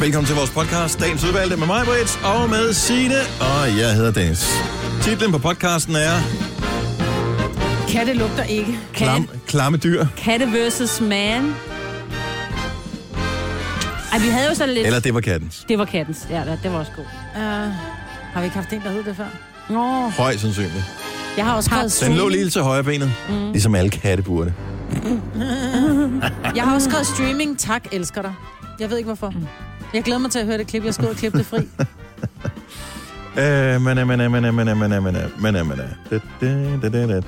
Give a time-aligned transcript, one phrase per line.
[0.00, 4.12] Velkommen til vores podcast, Dagens Udvalgte med mig, Brits, og med Signe, og jeg hedder
[4.12, 4.46] Dennis.
[5.02, 6.14] Titlen på podcasten er
[7.88, 8.78] Katte lugter ikke.
[8.92, 11.54] Klam, Klamme dyr, Katte versus man.
[14.12, 14.86] Ej, vi havde jo sådan lidt...
[14.86, 15.64] eller det var kattens.
[15.68, 16.26] Det var kattens.
[16.30, 17.04] Ja, det det var også god.
[17.04, 17.40] Uh,
[18.32, 19.26] har vi ikke haft en, der hed det før?
[19.70, 20.08] Nå.
[20.08, 20.84] Højst sandsynligt.
[21.36, 22.32] Jeg har også skrevet Den lå streaming.
[22.32, 23.50] lige til højre benet, mm.
[23.50, 24.52] ligesom alle katte burde.
[26.56, 27.58] Jeg har også skrevet streaming.
[27.58, 28.34] Tak, elsker dig.
[28.80, 29.32] Jeg ved ikke hvorfor.
[29.94, 30.84] Jeg glæder mig til at høre det klip.
[30.84, 31.58] Jeg skal ud og klippe det fri.
[33.38, 35.02] Øh, men, men, men, men, men, men, men, men,
[35.38, 35.78] men, men,
[36.10, 37.24] det, det, det, det, det.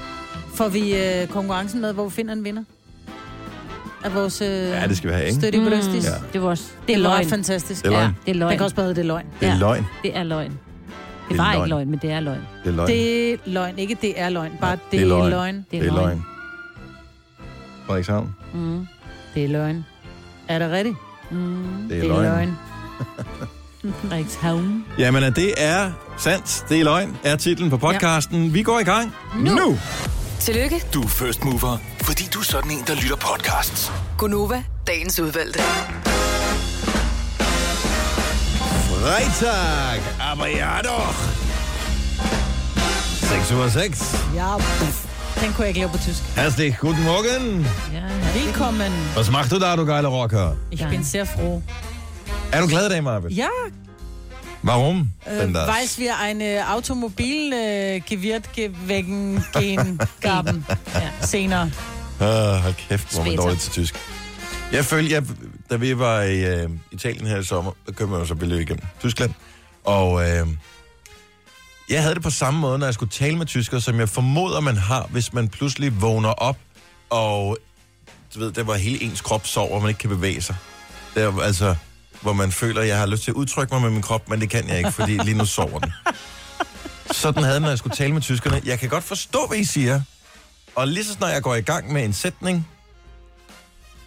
[0.54, 2.64] Får vi øh, konkurrencen med, hvor vi finder en vinder?
[4.04, 5.40] Af vores øh, Ja, det skal vi have, ikke?
[5.40, 6.04] støtte i Boløstis.
[6.06, 6.10] Ja.
[6.32, 6.64] Det var også...
[6.80, 7.28] Det Det er er løgn.
[7.28, 7.82] fantastisk.
[7.84, 8.02] Det er løgn.
[8.04, 8.50] Ja, det er løgn.
[8.50, 9.26] Den kan også bare hedde, det er løgn.
[9.40, 9.58] Det er Ja.
[9.58, 9.86] løgn.
[10.02, 10.50] Det er løgn.
[10.50, 10.58] Det
[11.28, 11.62] Det er var løgn.
[11.64, 12.40] ikke løgn, men det er løgn.
[12.64, 12.88] Det er løgn.
[12.88, 13.78] Det er løgn.
[13.78, 14.52] Ikke det er løgn.
[14.60, 15.66] Bare Ja, det, er løgn.
[15.70, 16.24] Det er løgn.
[17.86, 18.34] Frederikshavn.
[18.54, 18.86] Mm.
[19.34, 19.84] Det er løgn.
[20.48, 20.96] Er det rigtigt?
[21.30, 21.86] Mm.
[21.88, 22.22] Det er Det er løgn.
[22.22, 22.58] løgn.
[24.00, 24.84] Frederikshavn.
[24.98, 26.64] Jamen, det er sandt.
[26.68, 28.44] Det er løgn, er titlen på podcasten.
[28.44, 28.50] Ja.
[28.50, 29.54] Vi går i gang nu.
[29.54, 29.78] nu.
[30.40, 33.92] Tillykke, Du er first mover, fordi du er sådan en, der lytter podcasts.
[34.18, 35.60] Gunova, dagens udvalgte.
[38.90, 40.00] Freitag,
[40.32, 41.14] aber ja doch.
[43.20, 44.16] 6 Uhr 6.
[44.34, 45.09] Ja, pff.
[45.40, 46.22] Den kunne jeg ikke lave på tysk.
[46.36, 47.66] Herzlich guten Morgen.
[47.92, 48.40] Ja.
[48.40, 48.92] Velkommen.
[49.16, 50.56] Was macht du da, du geile Rocker?
[50.70, 51.62] Ich bin sehr froh.
[52.52, 53.36] Er du glad i dag, Marvind?
[53.36, 53.48] Ja,
[54.62, 55.10] Warum?
[55.26, 55.68] äh, das?
[55.68, 60.64] weiß wir eine Automobil äh, gehen gaben.
[60.94, 61.26] ja.
[61.26, 61.70] Senere.
[62.20, 62.26] Uh,
[62.64, 63.94] hold kæft, hvor man dårligt til tysk.
[64.72, 65.22] Jeg følte, jeg,
[65.70, 68.62] da vi var i uh, Italien her i sommer, der kørte man jo så billede
[68.62, 69.30] igennem Tyskland.
[69.84, 70.22] Og uh,
[71.90, 74.60] jeg havde det på samme måde, når jeg skulle tale med tysker, som jeg formoder,
[74.60, 76.56] man har, hvis man pludselig vågner op,
[77.10, 77.58] og
[78.34, 80.56] du ved, der var hele ens krop sover, og man ikke kan bevæge sig.
[81.14, 81.74] Det er altså,
[82.20, 84.40] hvor man føler, at jeg har lyst til at udtrykke mig med min krop, men
[84.40, 85.92] det kan jeg ikke, fordi lige nu sover den.
[87.10, 88.60] Sådan havde jeg, når jeg skulle tale med tyskerne.
[88.64, 90.00] Jeg kan godt forstå, hvad I siger,
[90.74, 92.68] og lige så snart jeg går i gang med en sætning,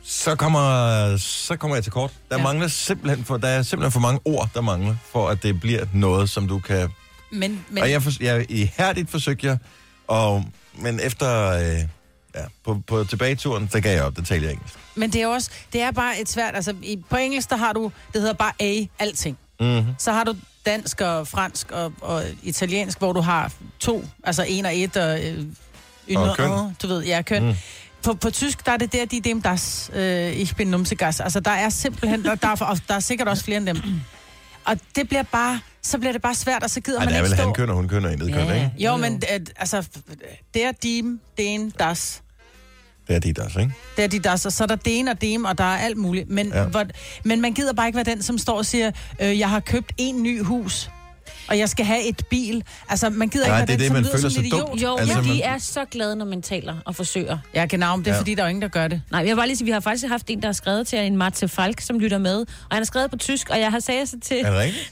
[0.03, 2.11] så kommer, så kommer jeg til kort.
[2.29, 2.37] Der.
[2.37, 2.43] Ja.
[2.43, 5.85] mangler simpelthen for, der er simpelthen for mange ord, der mangler, for at det bliver
[5.93, 6.89] noget, som du kan...
[7.33, 7.83] Men, Men...
[7.83, 9.57] Og jeg, for, jeg ihærdigt forsøgte jeg,
[10.07, 10.45] og,
[10.77, 11.49] men efter...
[11.49, 11.79] Øh,
[12.35, 14.75] ja, på, på tilbageturen, der gav jeg op, der talte jeg engelsk.
[14.95, 17.73] Men det er også, det er bare et svært, altså i, på engelsk, der har
[17.73, 19.37] du, det hedder bare A, alting.
[19.59, 19.93] Mm-hmm.
[19.99, 20.35] Så har du
[20.65, 25.25] dansk og fransk og, og italiensk, hvor du har to, altså en og et og
[25.25, 25.45] øh,
[26.09, 26.49] ynder, Og køn.
[26.49, 27.45] og, du ved, ja, køn.
[27.45, 27.53] Mm.
[28.03, 31.19] På, på tysk, der er det der, de dem das, øh, ich bin numsegas.
[31.19, 33.77] Altså, der er simpelthen, der, der, er, der er sikkert også flere end dem.
[34.65, 37.19] Og det bliver bare, så bliver det bare svært, og så gider Ej, man det
[37.19, 37.45] er ikke vel stå.
[37.45, 38.53] han kønner, hun kønner, intet Ja.
[38.53, 38.71] ikke?
[38.77, 38.97] Jo, Jo.
[38.97, 39.87] men øh, altså,
[40.53, 42.21] det er dem, den, das.
[43.07, 43.73] Det er de der, ikke?
[43.97, 45.97] Det er de der, så, så er der den og dem, og der er alt
[45.97, 46.29] muligt.
[46.29, 46.63] Men, ja.
[46.63, 46.85] hvor,
[47.23, 48.91] men man gider bare ikke være den, som står og siger,
[49.21, 50.89] øh, jeg har købt en ny hus,
[51.47, 52.63] og jeg skal have et bil.
[52.89, 54.67] Altså, man gider Nej, ikke det er det, som man lyder føler sig idiot.
[54.71, 54.77] dum.
[54.77, 57.37] Jo, Altså, man- de er så glade, når man taler og forsøger.
[57.53, 58.15] Ja, genau, det er Ja.
[58.15, 58.19] ja.
[58.19, 59.01] fordi, der er jo ingen, der gør det.
[59.11, 60.99] Nej, jeg vil bare lige sige, vi har faktisk haft en, der har skrevet til
[60.99, 62.35] en Marte Falk, som lytter med.
[62.39, 64.45] Og han har skrevet på tysk, og jeg har sagt så til,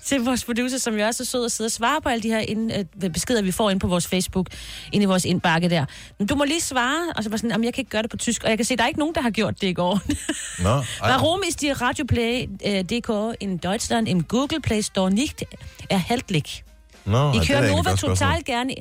[0.05, 2.27] til vores producer, som jo også er sød at sidde og svare på alle de
[2.29, 2.71] her ind,
[3.03, 4.47] øh, beskeder, vi får ind på vores Facebook,
[4.91, 5.85] ind i vores indbakke der.
[6.19, 8.09] Men du må lige svare, og så var sådan, jamen, jeg kan ikke gøre det
[8.11, 8.43] på tysk.
[8.43, 9.99] Og jeg kan se, der er ikke nogen, der har gjort det i går.
[10.63, 10.83] Nå, ej.
[11.11, 15.43] Warum ist die Radioplay äh, DK in Deutschland im Google Play Store nicht
[15.89, 16.50] erhältlich?
[17.05, 18.73] Ej, er höre da egentlig Nova total gerne.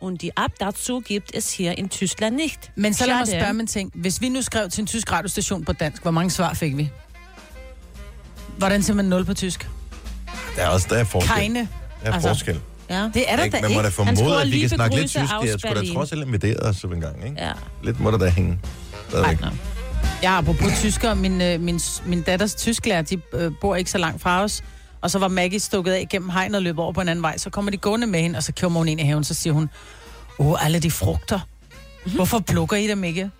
[0.00, 2.70] Und die App dazu gibt es hier in Tyskland nicht.
[2.76, 3.90] Men så lad mig spørge en ting.
[3.94, 6.90] Hvis vi nu skrev til en tysk radiostation på dansk, hvor mange svar fik vi?
[8.58, 9.68] Hvordan siger man 0 på tysk?
[10.56, 11.34] Der er også der er forskel.
[11.34, 11.58] Keine.
[11.58, 11.66] Der
[12.02, 12.60] er Altså, forskel.
[12.90, 13.10] Ja.
[13.14, 13.56] Det er der Ikke?
[13.56, 14.02] da Man må da ikke.
[14.02, 15.32] Han formode, at lige kan snakke lidt tysk.
[15.32, 17.36] Aus sgu da trods alt inviteret os en gang, ikke?
[17.42, 17.52] ja.
[17.82, 18.58] Lidt må der da hænge.
[19.08, 19.40] Stadigvæk.
[19.40, 19.46] Nå.
[20.22, 24.22] Ja, apropos tysker, min, øh, min, min datters tysklærer, de øh, bor ikke så langt
[24.22, 24.62] fra os.
[25.04, 27.38] Og så var Maggie stukket af gennem hegnet og løb over på en anden vej.
[27.38, 29.52] Så kommer de gående med hende, og så kommer hun ind i haven, så siger
[29.54, 29.70] hun,
[30.38, 31.40] åh, alle de frugter.
[32.14, 33.30] Hvorfor plukker I dem ikke?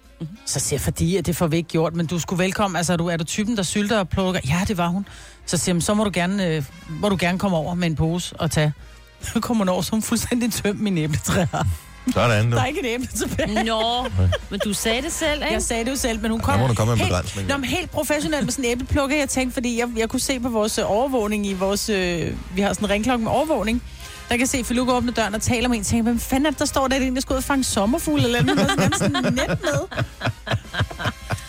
[0.47, 2.76] Så siger jeg, fordi at det får vi ikke gjort, men du skulle velkommen.
[2.76, 4.40] Altså, er du, er du typen, der sylter og plukker?
[4.49, 5.06] Ja, det var hun.
[5.46, 7.96] Så siger "Men så må du gerne, øh, må du gerne komme over med en
[7.96, 8.72] pose og tage.
[9.32, 11.64] Så kommer hun over, så hun fuldstændig tømt min æbletræer.
[12.12, 12.56] Sådan, du.
[12.56, 13.64] Der er ikke et æble tilbage.
[13.64, 14.06] Nå,
[14.50, 15.52] men du sagde det selv, ikke?
[15.54, 17.48] Jeg sagde det jo selv, men hun kom må der komme en helt, begrænsning.
[17.48, 20.40] Nå, men helt professionelt med sådan en æbleplukker, jeg tænkte, fordi jeg, jeg kunne se
[20.40, 21.88] på vores øh, overvågning i vores...
[21.88, 23.82] Øh, vi har sådan en ringklokke med overvågning.
[24.28, 26.58] Der kan se, Filuka åbne døren og taler med en, tænker, hvem fanden er det,
[26.58, 28.56] der står der, der skal ud og fange sommerfugle eller med
[28.98, 30.02] sådan en net med.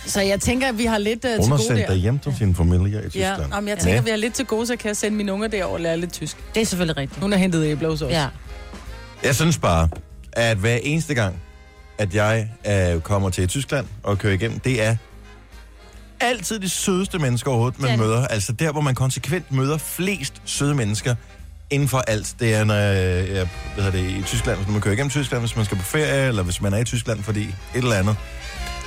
[0.05, 1.87] Så jeg tænker, at vi har lidt uh, til Hun gode der.
[1.87, 3.53] dig hjem til sin familie i Ja, Tyskland.
[3.53, 4.01] om jeg tænker, Ja.
[4.01, 6.13] vi har lidt til gode, så kan jeg sende mine unger derover og lære lidt
[6.13, 6.37] tysk.
[6.55, 7.21] Det er selvfølgelig rigtigt.
[7.21, 8.11] Hun har hentet æbler hos os.
[8.11, 8.27] Ja.
[9.23, 9.89] Jeg synes bare,
[10.35, 11.41] at hver eneste gang,
[11.97, 14.95] at jeg øh, kommer til Tyskland og kører igennem, det er
[16.19, 17.99] altid de sødeste mennesker overhovedet, man det.
[17.99, 18.27] møder.
[18.27, 21.15] Altså der, hvor man konsekvent møder flest søde mennesker
[21.69, 22.35] inden for alt.
[22.39, 25.41] Det er, når jeg, jeg hvad hedder det, i Tyskland, hvis man kører igennem Tyskland,
[25.41, 28.15] hvis man skal på ferie, eller hvis man er i Tyskland, fordi et eller andet.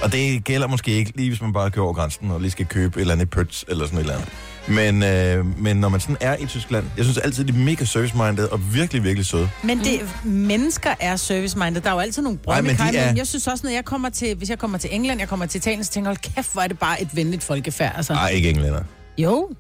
[0.03, 2.67] Og det gælder måske ikke lige, hvis man bare kører over grænsen og lige skal
[2.67, 4.29] købe et eller andet Pøts eller sådan et eller andet.
[4.69, 7.85] Men, øh, men når man sådan er i Tyskland, jeg synes altid, de er mega
[7.85, 9.51] service-minded og virkelig, virkelig søde.
[9.63, 11.81] Men det, mennesker er service-minded.
[11.81, 14.35] Der er jo altid nogle Nej, men er- Jeg synes også, når jeg kommer til,
[14.37, 16.63] hvis jeg kommer til England, jeg kommer til Italien, så tænker jeg, hold kæft, hvor
[16.63, 17.93] er det bare et venligt folkefærd.
[17.97, 18.13] Altså.
[18.13, 18.81] Nej, ikke englænder.
[19.19, 19.51] Jo,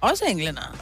[0.00, 0.76] også englænder.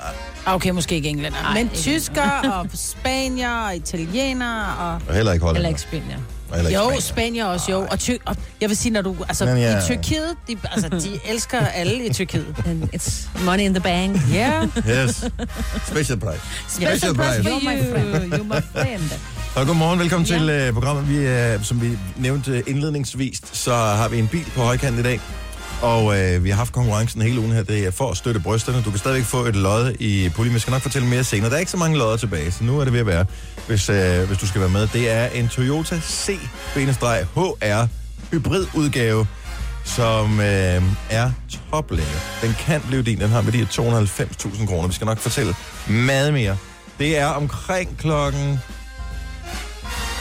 [0.47, 1.39] Ah, Okay, måske ikke englænder.
[1.39, 5.01] Ej, men ikke tyskere og spanier og italienere og...
[5.09, 5.59] Og heller ikke hollænder.
[5.59, 6.19] Eller ikke Spanien.
[6.59, 7.01] Ikke Jo, spanier.
[7.01, 7.87] spanier også, jo.
[7.91, 9.17] Og, ty- og jeg vil sige, når du...
[9.29, 9.79] Altså, Men ja.
[9.79, 12.47] i Tyrkiet, de, altså, de elsker alle i Tyrkiet.
[12.67, 14.17] And it's money in the bank.
[14.35, 14.69] Yeah.
[14.89, 15.25] Yes.
[15.87, 16.41] Special price.
[16.69, 18.33] Special price for You're my friend.
[18.35, 19.11] You're my friend.
[19.57, 20.39] Og godmorgen, velkommen Ja.
[20.39, 21.09] til uh, programmet.
[21.09, 25.21] Vi, uh, som vi nævnte indledningsvis, så har vi en bil på højkant i dag.
[25.87, 27.63] Og uh, vi har haft konkurrencen hele ugen her.
[27.63, 28.83] Det er for at støtte brysterne.
[28.83, 30.55] Du kan stadigvæk få et lod i puljen.
[30.55, 31.51] Vi skal nok fortælle mere senere.
[31.51, 33.27] Der er ikke så mange lodder tilbage, så nu er det ved at være,
[33.67, 34.89] hvis, uh, hvis du skal være med.
[34.93, 37.87] Det er en Toyota C-HR
[38.33, 39.27] hybridudgave,
[39.85, 41.31] som øh, er
[41.71, 42.19] toplækker.
[42.43, 43.21] Den kan blive din.
[43.21, 44.89] Den har med de her 290.000 kroner.
[44.89, 45.55] Vi skal nok fortælle
[45.89, 46.57] meget mere.
[46.99, 48.61] Det er omkring klokken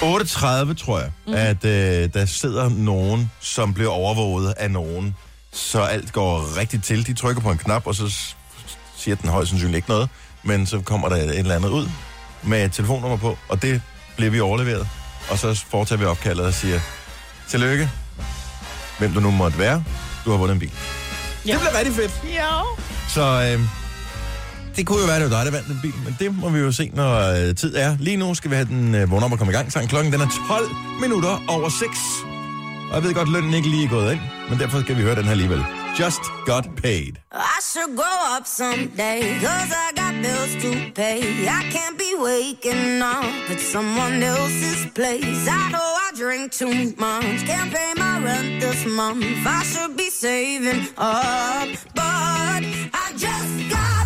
[0.02, 1.34] 8.30, tror jeg, mm.
[1.34, 5.16] at øh, der sidder nogen, som bliver overvåget af nogen,
[5.56, 7.08] så alt går rigtigt til.
[7.08, 8.16] De trykker på en knap, og så
[8.98, 10.10] siger den højst sandsynligt ikke noget,
[10.44, 11.90] men så kommer der et eller andet ud
[12.44, 13.82] med et telefonnummer på, og det
[14.16, 14.88] bliver vi overleveret.
[15.30, 16.80] Og så foretager vi opkaldet og siger,
[17.50, 17.90] tillykke,
[19.00, 19.84] hvem du nu måtte være,
[20.26, 20.72] du har vundet en bil.
[21.46, 21.52] Ja.
[21.52, 22.22] Det bliver rigtig fedt.
[22.34, 22.62] ja.
[23.10, 23.22] Så
[23.54, 23.60] øh,
[24.76, 26.60] det kunne jo være, det var dig, der vandt den bil, men det må vi
[26.60, 27.98] jo se, når øh, tid er.
[28.00, 29.72] Lige nu skal vi have den øh, vågne op og komme i gang.
[29.72, 30.70] Sangen klokken den er 12
[31.02, 32.35] minutter over 6.
[32.96, 35.16] Og jeg ved godt, lønnen ikke lige er gået ind, men derfor skal vi høre
[35.16, 35.66] den her alligevel.
[36.00, 37.14] Just got paid.
[37.34, 41.20] I should grow up someday, cause I got bills to pay.
[41.60, 45.42] I can't be waking up at someone else's place.
[45.60, 46.76] I know I drink too
[47.08, 49.26] much, can't pay my rent this month.
[49.60, 51.70] I should be saving up,
[52.02, 52.62] but
[53.04, 54.05] I just got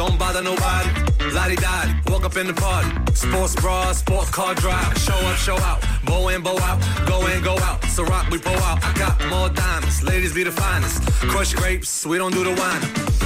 [0.00, 0.88] don't bother nobody.
[1.34, 2.88] Lottie Dottie, walk up in the party.
[3.12, 4.96] Sports bra, sports car drive.
[4.96, 5.84] Show up, show out.
[6.06, 6.78] Bow in, bow out.
[7.06, 7.84] Go in, go out.
[7.84, 8.82] So rock, we pull out.
[8.82, 10.02] I got more diamonds.
[10.02, 11.02] Ladies be the finest.
[11.32, 12.82] Crush grapes, we don't do the wine.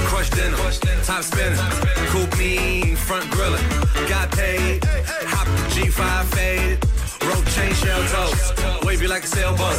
[0.09, 0.57] Crush dinner,
[1.03, 1.57] top spinning.
[2.11, 3.63] Coupe mean, front grilling.
[4.09, 4.83] Got paid.
[5.33, 6.94] Hop G5 faded.
[7.55, 8.51] Chain shell toes.
[8.83, 9.77] Wavy like a sailboat.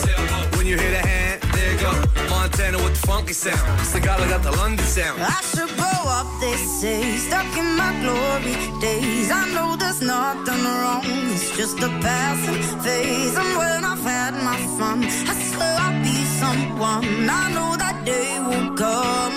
[0.56, 1.92] When you hear the hand, there you go.
[2.30, 3.60] Montana with the funky sound.
[3.80, 5.20] Sagala got the London sound.
[5.20, 9.30] I should grow up, they say, stuck in my glory days.
[9.30, 11.04] I know there's nothing wrong,
[11.34, 13.36] it's just a passing phase.
[13.36, 17.28] And when I've had my fun, I swear I'll be someone.
[17.28, 19.36] I know that day will come,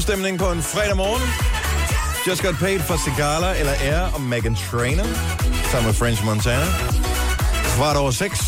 [0.00, 1.22] stemning på en fredag morgen.
[2.28, 5.06] Just Got Paid for Sigala eller Air og Megan Trainor.
[5.70, 6.66] Sammen med French Montana.
[7.76, 8.40] Kvart over seks.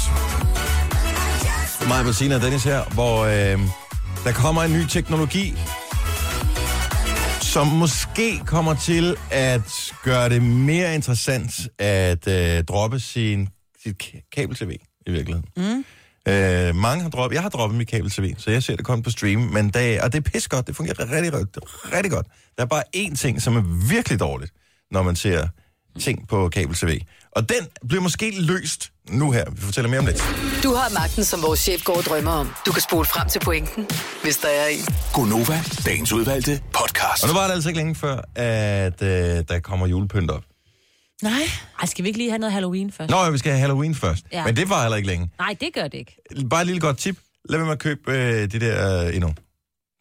[1.89, 3.59] Mig, Bettina og Dennis her, hvor øh,
[4.25, 5.55] der kommer en ny teknologi,
[7.41, 13.49] som måske kommer til at gøre det mere interessant at øh, droppe sin,
[13.83, 15.49] sit kabel-tv i virkeligheden.
[15.57, 15.85] Mm.
[16.29, 19.11] Øh, mange har droppet, jeg har droppet mit kabel-tv, så jeg ser det komme på
[19.11, 21.63] stream, men det, og det er pis godt, det fungerer rigtig, rigtig,
[21.93, 22.27] rigtig godt.
[22.57, 24.53] Der er bare én ting, som er virkelig dårligt,
[24.91, 25.49] når man ser
[26.01, 27.01] ting på kabel-tv.
[27.33, 29.45] Og den bliver måske løst nu her.
[29.51, 30.25] Vi fortæller mere om lidt.
[30.63, 32.51] Du har magten, som vores chef går og drømmer om.
[32.67, 33.87] Du kan spole frem til pointen,
[34.23, 34.85] hvis der er en.
[35.13, 37.23] Gonova, dagens udvalgte podcast.
[37.23, 40.43] Og nu var det altså ikke længe før, at øh, der kommer julepynt op.
[41.25, 41.43] Nej.
[41.81, 43.11] Ej, skal vi ikke lige have noget Halloween først?
[43.11, 44.25] Nå, ja, vi skal have Halloween først.
[44.33, 44.39] Ja.
[44.39, 44.45] Ja.
[44.45, 45.31] Men det var heller ikke længe.
[45.39, 46.17] Nej, det gør det ikke.
[46.51, 47.19] Bare et lille godt tip.
[47.49, 49.29] Lad være med at købe øh, de der øh, endnu.
[49.29, 49.35] De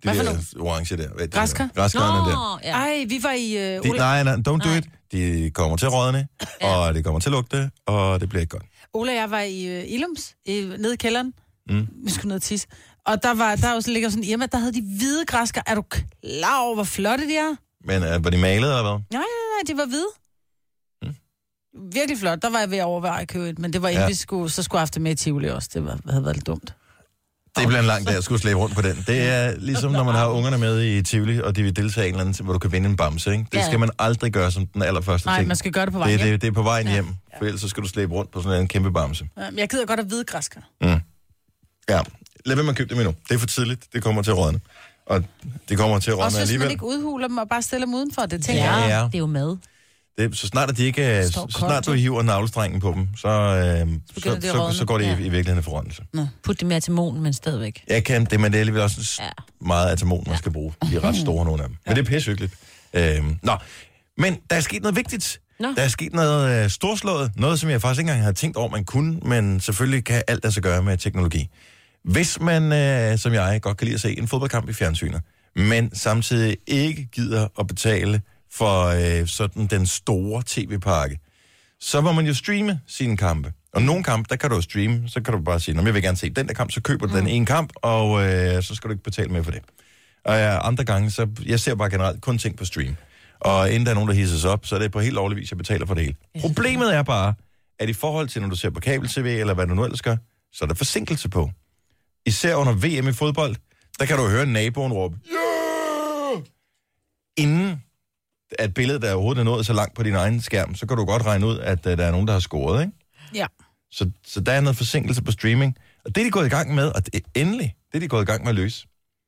[0.03, 1.27] Hvad for der orange der.
[1.27, 1.69] Græskar?
[1.75, 2.59] Græskarne der.
[2.63, 2.71] Ja.
[2.71, 3.75] Ej, vi var i...
[3.75, 4.77] Øh, De, nej, nej, don't do Nej.
[4.77, 4.85] it.
[5.11, 6.27] De kommer til at rådne,
[6.61, 8.63] og det kommer til at lugte, og det bliver ikke godt.
[8.93, 11.33] Ola og jeg var i øh, Ilums, i, nede i kælderen.
[11.69, 11.87] Mm.
[12.05, 12.67] Vi skulle ned og tisse.
[13.05, 15.61] Og der var der var, så ligger sådan hjemme, der havde de hvide græsker.
[15.67, 17.55] Er du klar over, hvor flotte de er?
[17.87, 18.91] Men øh, var de malet, eller hvad?
[18.91, 20.07] Nej, nej, nej, de var hvide.
[21.93, 22.41] Virkelig flot.
[22.41, 24.03] Der var jeg ved at overveje at købe et, men det var inden Ja.
[24.03, 24.07] ja.
[24.09, 25.69] vi skulle, så skulle jeg have haft det med i Tivoli også.
[25.73, 26.73] Det var, havde været lidt dumt.
[27.57, 29.03] Det bliver en lang dag at skulle slæbe rundt på den.
[29.07, 32.09] Det er ligesom, når man har ungerne med i Tivoli, og de vil deltage i
[32.09, 33.31] en eller anden, hvor du kan vinde en bamse.
[33.31, 33.45] Ikke?
[33.51, 33.65] Det Ja.
[33.65, 35.47] skal man aldrig gøre som den allerførste Nej, ting.
[35.47, 36.27] man skal gøre det på vej det, hjem.
[36.29, 38.61] det, det er på vejen hjem, for ellers så skal du slæbe rundt på sådan
[38.61, 39.25] en kæmpe bamse.
[39.37, 40.61] Ja, men jeg gider godt have hvide græsker.
[40.81, 41.99] Ja,
[42.45, 43.13] lad være med at købe dem endnu.
[43.29, 43.93] Det er for tidligt.
[43.93, 44.59] Det kommer til at rådne.
[45.05, 45.23] Og
[45.69, 46.71] det kommer til at rådne Også hvis man alligevel.
[46.71, 48.21] ikke udhuler dem og bare stiller dem udenfor.
[48.25, 48.89] Det tænker Ja, jeg.
[48.89, 49.05] ja.
[49.05, 49.57] Det er jo mad.
[50.17, 53.27] Det, så snart at de ikke, er- så snart du hiver navlestrengen på dem, så,
[53.29, 55.13] øh, begynder så, det så, så går det i, Ja.
[55.13, 56.03] i virkeligheden i forrådnelse.
[56.43, 57.83] Put det mere til mon, men stadigvæk.
[57.87, 59.29] Jeg kan det, men det er alligevel også Ja.
[59.61, 60.73] meget atamon, man skal bruge.
[60.89, 61.77] De er ret store, nogle af dem.
[61.87, 62.53] Men det er pissehyggeligt.
[62.93, 63.55] Øhm, nå,
[64.17, 65.39] men der er sket noget vigtigt.
[65.59, 65.67] Nå.
[65.77, 67.31] Der er sket noget øh, storslået.
[67.35, 70.53] Noget, som jeg faktisk ikke engang havde tænkt over, man kunne, men selvfølgelig kan alt
[70.53, 71.49] sig gøre med teknologi.
[72.03, 75.21] Hvis man, øh, som jeg, godt kan lide at se en fodboldkamp i fjernsynet,
[75.55, 78.21] men samtidig ikke gider at betale
[78.53, 81.19] for øh, sådan den store tv-pakke,
[81.79, 83.53] så må man jo streame sine kampe.
[83.73, 85.87] Og nogle kampe, der kan du jo streame, så kan du bare sige, "Nå, men
[85.87, 87.19] jeg vil gerne se den der kamp, så køber du mm.
[87.19, 89.61] den ene kamp, og øh, så skal du ikke betale mere for det.
[90.25, 92.95] Og øh, andre gange, så jeg ser bare generelt kun ting på stream.
[93.39, 95.51] Og inden der er nogen, der hisses op, så er det på helt lovlig vis,
[95.51, 96.15] jeg betaler for det hele.
[96.41, 97.33] Problemet er bare,
[97.79, 100.15] at i forhold til, når du ser på kabel-tv, eller hvad du nu ellers gør,
[100.53, 101.51] så er der forsinkelse på.
[102.25, 103.55] Især under VM i fodbold,
[103.99, 106.43] der kan du høre naboen råbe, yeah!
[107.37, 107.81] Inden
[108.59, 111.05] at billedet er overhovedet er nået så langt på din egen skærm, så kan du
[111.05, 112.93] godt regne ud, at uh, der er nogen, der har scoret, ikke?
[113.35, 113.45] Ja.
[113.91, 115.77] Så, så der er noget forsinkelse på streaming.
[116.05, 118.21] Og det er de gået i gang med, og det, endelig, det er de gået
[118.21, 118.87] i gang med at løse.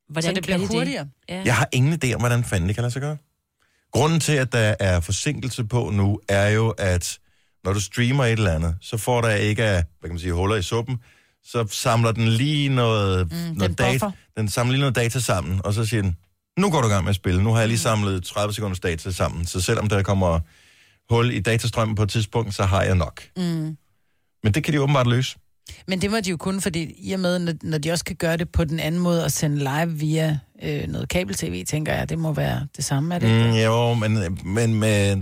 [0.10, 1.08] Hvordan Så det bliver hurtigere.
[1.30, 1.42] Ja.
[1.46, 3.18] Jeg har ingen idé om, hvordan fanden det kan lade sig gøre.
[3.92, 7.20] Grunden til, at der er forsinkelse på nu, er jo, at
[7.64, 10.34] når du streamer et eller andet, så får der ikke af, hvad kan man sige,
[10.34, 10.98] huller i suppen,
[11.44, 15.62] så samler den lige noget, mm, noget den data, den samler lige noget data sammen,
[15.64, 16.18] og så siger den,
[16.58, 17.44] nu går du i gang med at spille.
[17.44, 20.40] Nu har jeg lige samlet 30 sekunders data sammen, så selvom der kommer
[21.10, 23.22] hul i datastrømmen på et tidspunkt, så har jeg nok.
[23.38, 23.78] Mm.
[24.44, 25.38] Men det kan de åbenbart løse.
[25.88, 28.38] Men det må de jo kun, fordi i og med, når, de også kan gøre
[28.38, 32.20] det på den anden måde og sende live via øh, noget kabel-tv, tænker jeg, det
[32.20, 33.48] må være det samme, er det?
[33.50, 35.18] Mm, jo, men, men med,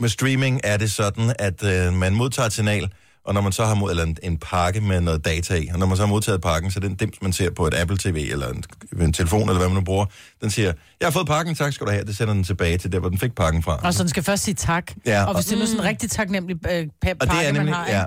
[0.00, 2.88] med streaming er det sådan, at øh, man modtager et signal,
[3.28, 5.78] og når man så har mod, eller en, en pakke med noget data i, og
[5.78, 8.28] når man så har modtaget pakken, så den dims, man ser på et Apple TV,
[8.32, 8.64] eller en,
[9.00, 10.06] en telefon, eller hvad man nu bruger,
[10.42, 12.92] den siger, jeg har fået pakken, tak skal du have, det sender den tilbage til
[12.92, 13.80] der, hvor den fik pakken fra.
[13.84, 14.92] Og så den skal først sige tak.
[15.06, 17.52] Ja, og hvis det er nu sådan en rigtig taknemmelig øh, Og det pakke, er
[17.52, 18.04] nemlig, man har, ja.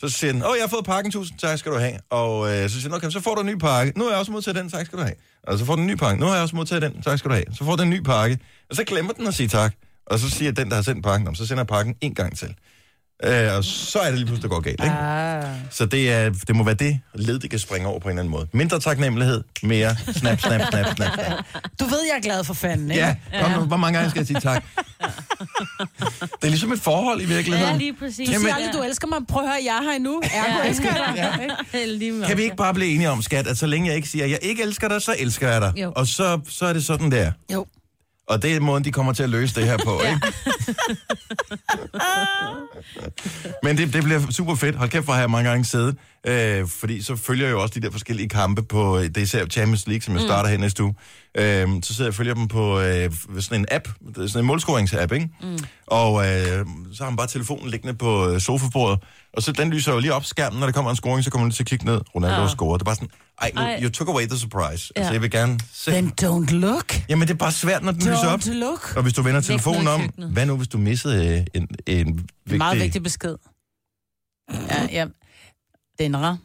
[0.00, 1.92] Så siger den, åh, jeg har fået pakken, tusind tak skal du have.
[2.10, 3.92] Og øh, så siger den, okay, så får du en ny pakke.
[3.98, 5.14] Nu har jeg også modtaget den, tak skal du have.
[5.46, 6.20] Og så får den en ny pakke.
[6.20, 7.44] Nu har jeg også modtaget den, tak skal du have.
[7.54, 8.38] Så får den en ny pakke.
[8.70, 9.74] Og så glemmer den at sige tak.
[10.06, 12.38] Og så siger den, der har sendt pakken, "Nå, så sender jeg pakken en gang
[12.38, 12.54] til.
[13.24, 14.96] Øh, og så er det lige pludselig, der går galt, ikke?
[14.96, 15.44] Ah.
[15.70, 18.20] Så det, er, det må være det led, det kan springe over på en eller
[18.22, 18.46] anden måde.
[18.52, 21.44] Mindre taknemmelighed, mere snap, snap, snap, snap, snap.
[21.80, 23.04] Du ved, jeg er glad for fanden, ikke?
[23.04, 24.64] Ja, kom nu, hvor mange gange skal jeg sige tak?
[26.20, 27.72] Det er ligesom et forhold i virkeligheden.
[27.72, 28.16] Ja, lige præcis.
[28.28, 29.18] Du Jamen- siger aldrig, du elsker mig.
[29.28, 30.20] Prøv at høre, jeg er her endnu.
[30.34, 30.68] Ergo Ja.
[30.68, 31.48] elsker jeg dig.
[32.22, 32.26] Ja.
[32.26, 34.30] Kan vi ikke bare blive enige om, skat, at så længe jeg ikke siger, at
[34.30, 35.72] jeg ikke elsker dig, så elsker jeg dig.
[35.76, 35.92] Jo.
[35.96, 37.32] Og så, så er det sådan der.
[37.52, 37.66] Jo.
[38.28, 40.20] Og det er måden, de kommer til at løse det her på, ikke?
[43.62, 44.76] Men det, det bliver super fedt.
[44.76, 45.96] Hold kæft, hvor har jeg mange gange siddet.
[46.26, 49.46] Øh, fordi så følger jeg jo også de der forskellige kampe på, det er især
[49.46, 50.94] Champions League, som jeg starter her næste uge.
[51.34, 53.10] Øh, så sidder jeg og følger dem på øh,
[53.40, 55.28] sådan en app, det er sådan en målscoringsapp, ikke?
[55.42, 55.58] Mm.
[55.86, 58.98] Og øh, så har man bare telefonen liggende på øh, sofabordet,
[59.36, 61.44] Og så den lyser jo lige op skærmen, når der kommer en scoring, så kommer
[61.44, 62.00] man lige til at kigge ned.
[62.14, 62.50] Ronaldo har Ah.
[62.50, 62.80] scoret.
[62.80, 63.08] Det er bare sådan,
[63.42, 63.80] ej, nu, Ej.
[63.82, 64.92] you took away the surprise.
[64.96, 65.00] Ja.
[65.00, 65.12] Altså, Ja.
[65.12, 65.90] jeg vil gerne se.
[65.90, 66.94] Then don't look.
[67.08, 68.40] Jamen, det er bare svært, når den lyser op.
[68.40, 68.92] Don't look.
[68.96, 70.00] Og hvis du vender Væk telefonen om,
[70.32, 72.58] hvad nu, hvis du missede øh, en, en En vigtig...
[72.58, 73.34] meget vigtig besked.
[74.70, 75.06] Ja, ja.
[75.98, 76.36] Den er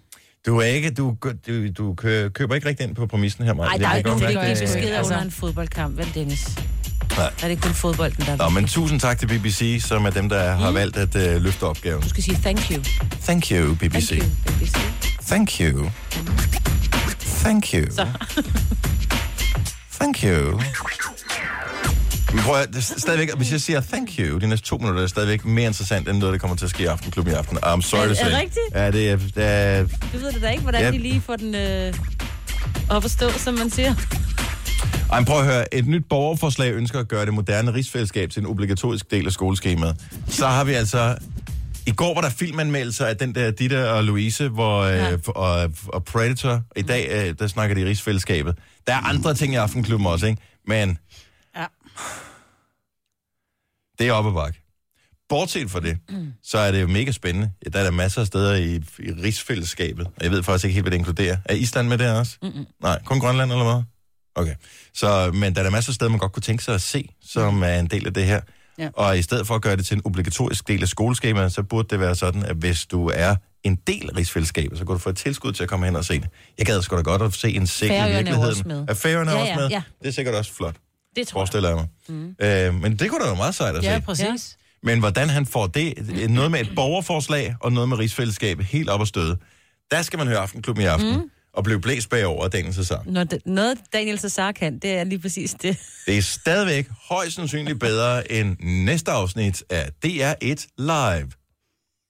[0.46, 1.16] Du er ikke, du,
[1.48, 3.68] du, du kø- køber ikke rigtig ind på præmissen her, Maja.
[3.68, 6.50] Nej, Jeg der er kan ikke nogen vigtige beskeder altså- under en fodboldkamp, vel Dennis?
[7.18, 7.32] Nej.
[7.44, 10.30] Er det kun fodbolden, der er Nå, men tusind tak til BBC, som er dem,
[10.30, 12.02] der har valgt at uh, løfte opgaven.
[12.02, 12.84] Du skal sige thank you.
[13.24, 14.10] Thank you, BBC.
[14.10, 14.76] Thank you, BBC.
[15.28, 15.90] Thank you.
[17.44, 17.86] Thank you.
[17.96, 18.08] Så.
[20.00, 20.62] Thank you.
[22.34, 25.04] Men prøv at, er stadigvæk, hvis jeg siger thank you de næste to minutter, er
[25.04, 27.58] det stadigvæk mere interessant, end noget, der kommer til at ske i Aftenklubben i aften.
[27.58, 28.26] I'm sorry Er- to er say.
[28.26, 28.66] det rigtigt?
[28.76, 29.84] Ja, det er, det er...
[30.14, 30.92] Du ved det da ikke, hvordan Ja.
[30.92, 31.94] de lige får den øh,
[32.90, 33.96] op at stå, som man siger.
[35.12, 35.74] Ej, prøv at høre.
[35.74, 39.96] Et nyt borgerforslag ønsker at gøre det moderne rigsfællesskab til en obligatorisk del af skoleskemaet.
[40.28, 41.18] Så har vi altså...
[41.88, 45.12] I går var der filmanmeldelser af den der Ditte og Louise hvor, ja.
[45.12, 46.62] øh, og, og Predator.
[46.76, 48.58] I dag, øh, der snakker de rigsfællesskabet.
[48.88, 50.42] Der er andre ting i Aftenklubben også, ikke?
[50.68, 50.98] Men
[51.58, 51.66] Ja.
[54.00, 54.62] det er op ad bakke.
[55.30, 55.98] Bortset fra det,
[56.44, 57.52] så er det jo mega spændende.
[57.66, 60.06] Ja, Der er der masser af steder i, i rigsfællesskabet.
[60.08, 61.38] Og jeg ved faktisk ikke helt, hvad det inkluderer.
[61.46, 62.38] Er Island med der også?
[62.42, 62.66] Mm-mm.
[62.82, 63.84] Nej, kun Grønland eller hvad?
[64.38, 64.56] Okay.
[64.94, 67.64] Så, men der er masser af steder, man godt kunne tænke sig at se, som
[67.64, 68.42] er en del af det her.
[68.80, 68.90] Ja.
[68.94, 71.88] Og i stedet for at gøre det til en obligatorisk del af skoleskemaet, så burde
[71.90, 75.10] det være sådan, at hvis du er en del af rigsfællesskabet, så kan du få
[75.10, 76.28] et tilskud til at komme hen og se det.
[76.58, 78.50] Jeg gad sgu da godt at se en sæk i er virkeligheden.
[78.50, 78.86] også med.
[78.90, 79.70] Er Færøerne Ja, også ja, med?
[79.70, 79.82] ja.
[80.02, 80.76] Det er sikkert også flot,
[81.16, 81.42] Det tror jeg.
[81.42, 81.88] forestiller jeg mig.
[82.10, 82.36] Mm.
[82.76, 84.02] Øh, men det kunne da være meget sejt at Ja, se.
[84.06, 84.58] præcis.
[84.84, 85.94] Men hvordan han får det,
[86.30, 89.38] noget med et borgerforslag og noget med rigsfællesskabet helt op at støde,
[89.92, 91.30] der skal man høre Aftenklubben i aften mm.
[91.58, 93.04] Og blive blæst bagover af Daniel Cesar.
[93.06, 95.78] Når det, noget Daniel Cesar kan, det er lige præcis det.
[96.06, 101.32] Det er stadigvæk højst sandsynligt bedre end næste afsnit af DR1 Live.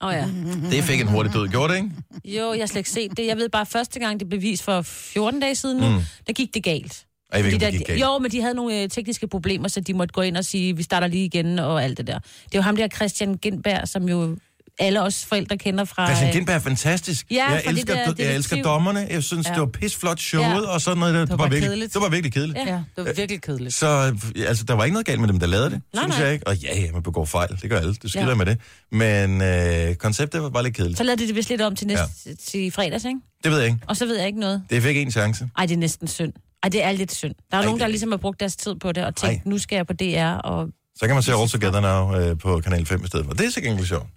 [0.01, 0.27] Åh oh, ja.
[0.71, 1.91] Det fik en hurtig død, gjorde det ikke?
[2.25, 3.25] Jo, jeg har slet ikke set det.
[3.25, 6.01] Jeg ved bare, første gang det blev vist for 14 dage siden nu, mm.
[6.27, 7.05] der gik det galt.
[7.31, 8.01] Ej, jeg ved de det gik galt.
[8.01, 10.77] Jo, men de havde nogle øh, tekniske problemer, så de måtte gå ind og sige,
[10.77, 12.19] vi starter lige igen og alt det der.
[12.19, 14.37] Det er jo ham der Christian Gindberg, som jo
[14.79, 16.05] alle os forældre kender fra...
[16.07, 17.25] Christian øh, Gindberg er fantastisk.
[17.31, 19.07] Ja, jeg, for det elsker, der jeg elsker dommerne.
[19.09, 19.51] Jeg synes, ja.
[19.53, 20.59] Det var pisflot showet, Ja.
[20.69, 21.13] og sådan noget.
[21.13, 21.93] Det, det, var, virkelig, kedeligt.
[21.93, 22.57] det var virkelig kedeligt.
[22.57, 22.65] Ja.
[22.65, 23.73] Ja, det var virkelig kedeligt.
[23.73, 24.15] Så
[24.47, 26.25] altså, der var ikke noget galt med dem, der lavede det, Nej, synes nej.
[26.25, 26.47] jeg ikke.
[26.47, 27.49] Og ja, ja, man begår fejl.
[27.61, 27.93] Det gør alle.
[28.01, 28.35] Det skider Ja.
[28.35, 28.57] med det.
[28.91, 30.97] Men øh, konceptet var bare lidt kedeligt.
[30.97, 32.31] Så lavede de det vist lidt om til, næste, ja.
[32.47, 33.19] til fredags, ikke?
[33.43, 33.79] Det ved jeg ikke.
[33.87, 34.63] Og så ved jeg ikke noget.
[34.69, 35.49] Det fik en chance.
[35.57, 36.33] Ej, det er næsten synd.
[36.63, 37.35] Ej, det er lidt synd.
[37.51, 39.29] Der er Ej, nogen, der ligesom har brugt deres tid på det, og Ej.
[39.29, 40.67] tænkt, nu skal jeg på DR, og
[40.99, 43.33] Så kan man se All Together Now øh, på Kanal 5 i stedet for.
[43.33, 44.07] Det er sikkert ikke sjovt.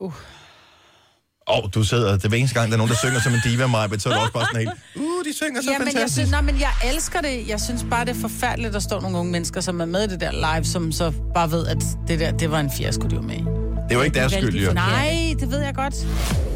[0.00, 0.12] Uh.
[1.48, 3.32] Åh, oh, du sidder, det er hver eneste gang, der er nogen, der synger som
[3.32, 5.86] en diva, Maja, så er også bare sådan helt, uh, de synger så Ja, men
[5.86, 6.14] jeg, fantastisk.
[6.14, 7.48] synes, nej, men jeg elsker det.
[7.48, 10.02] Jeg synes bare, det er forfærdeligt, at der står nogle unge mennesker, som er med
[10.04, 13.08] i det der live, som så bare ved, at det der, det var en fiasko,
[13.08, 13.38] de var med i.
[13.38, 13.46] det
[13.90, 14.72] er jo ikke deres skyld, jo.
[14.72, 15.94] Nej, det ved jeg godt.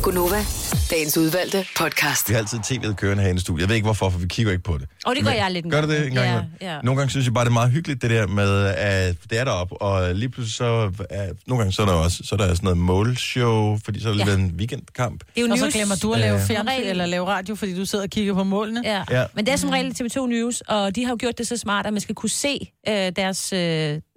[0.03, 0.44] Gunova,
[0.90, 2.29] dagens udvalgte podcast.
[2.29, 3.61] Vi har altid tv'et kørende herinde i studiet.
[3.61, 4.88] Jeg ved ikke hvorfor, for vi kigger ikke på det.
[5.05, 6.01] Og det gør Men- jeg lidt Gør du gang.
[6.01, 6.44] det en gang?
[6.61, 6.81] Ja, ja.
[6.83, 9.44] Nogle gange synes jeg bare, det er meget hyggeligt, det der med, at det er
[9.44, 12.47] deroppe, og lige pludselig så, er, nogle gange så er der også så er der
[12.47, 14.35] sådan noget målshow, fordi så er der Ja.
[14.35, 15.20] en weekendkamp.
[15.20, 15.75] Det er jo Og så news.
[15.75, 16.44] glemmer du at lave Ja.
[16.47, 18.81] fjernsyn eller lave radio, fordi du sidder og kigger på målene.
[18.85, 19.03] Ja.
[19.11, 19.25] Ja.
[19.35, 21.87] men det er som regel TV2 News, og de har jo gjort det så smart,
[21.87, 23.59] at man skal kunne se øh, deres øh,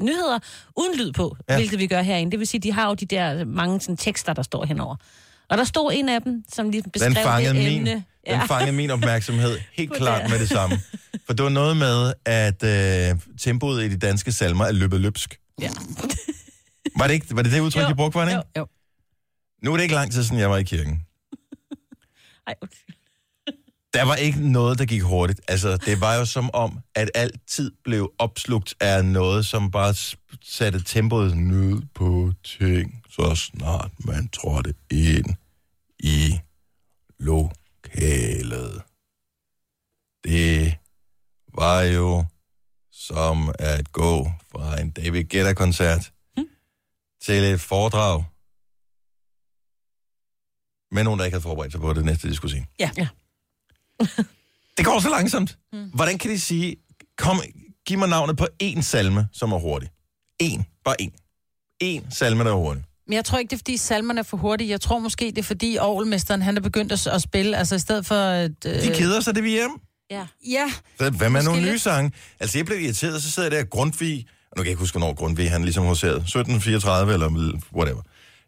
[0.01, 0.39] nyheder
[0.77, 1.55] uden lyd på, ja.
[1.55, 2.31] hvilket vi gør herinde.
[2.31, 4.95] Det vil sige, de har jo de der mange sådan, tekster, der står henover.
[5.49, 8.03] Og der stod en af dem, som lige beskrev Den fangede, det min, emne.
[8.29, 10.79] den fangede min opmærksomhed helt klart med det samme.
[11.25, 15.39] For det var noget med, at øh, tempoet i de danske salmer er løbet løbsk.
[15.61, 15.69] Ja.
[16.97, 17.89] Var det ikke var det, det udtryk, Jo.
[17.89, 18.41] de brugte, var det ikke?
[18.55, 18.67] Jo, jo.
[19.63, 20.91] Nu er det ikke lang tid siden, jeg var i kirken.
[22.47, 22.95] Ej, undskyld.
[23.93, 25.41] Der var ikke noget, der gik hurtigt.
[25.47, 29.93] Altså, det var jo som om, at altid blev opslugt af noget, som bare
[30.41, 35.35] satte tempoet ned på ting, så snart man trådte ind
[35.99, 36.39] i
[37.19, 38.81] lokalet.
[40.23, 40.77] Det
[41.53, 42.25] var jo
[42.91, 46.11] som at gå fra en David Guetta-koncert
[47.21, 48.23] til et foredrag
[50.91, 52.67] med nogen, der ikke havde forberedt sig på det næste, de skulle sige.
[52.79, 52.91] Ja.
[52.97, 53.07] Ja.
[54.77, 55.57] Det går så langsomt.
[55.93, 56.75] Hvordan kan de sige,
[57.17, 57.41] kom,
[57.85, 59.89] giv mig navnet på én salme, som er hurtig.
[60.39, 61.11] En, bare en.
[61.79, 62.83] En salme, der er hurtig.
[63.07, 64.69] Men jeg tror ikke, det er, fordi salmerne er for hurtige.
[64.69, 67.79] Jeg tror måske, det er, fordi Aarhusmesteren, han er begyndt at, at spille, altså i
[67.79, 68.15] stedet for...
[68.15, 69.71] At, øh, De keder sig, det vi hjem.
[70.11, 70.27] Ja.
[70.47, 72.11] Ja, Så Hvad med nogle nye sange?
[72.39, 74.97] Altså, jeg blev irriteret, så sidder jeg der Grundtvig, og nu kan jeg ikke huske,
[74.97, 76.15] hvornår Grundtvig, han ligesom huseret.
[76.15, 78.01] 1734 eller whatever.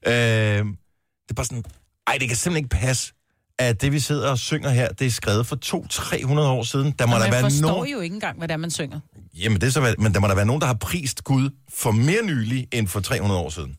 [0.07, 1.63] Øh, det er bare sådan,
[2.07, 3.13] ej, det kan simpelthen ikke passe,
[3.59, 6.93] at det, vi sidder og synger her, det er skrevet for 200-300 år siden.
[6.99, 7.89] Der må og der man være forstår nogen...
[7.91, 8.99] jo ikke engang, er, man synger.
[9.33, 11.91] Jamen, det er så, men der må der være nogen, der har prist Gud for
[11.91, 13.77] mere nylig end for 300 år siden.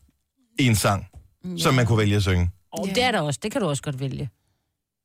[0.59, 1.05] I en sang.
[1.57, 2.49] som man kunne vælge at synge.
[2.73, 3.39] Og det er der også.
[3.43, 4.29] Det kan du også godt vælge.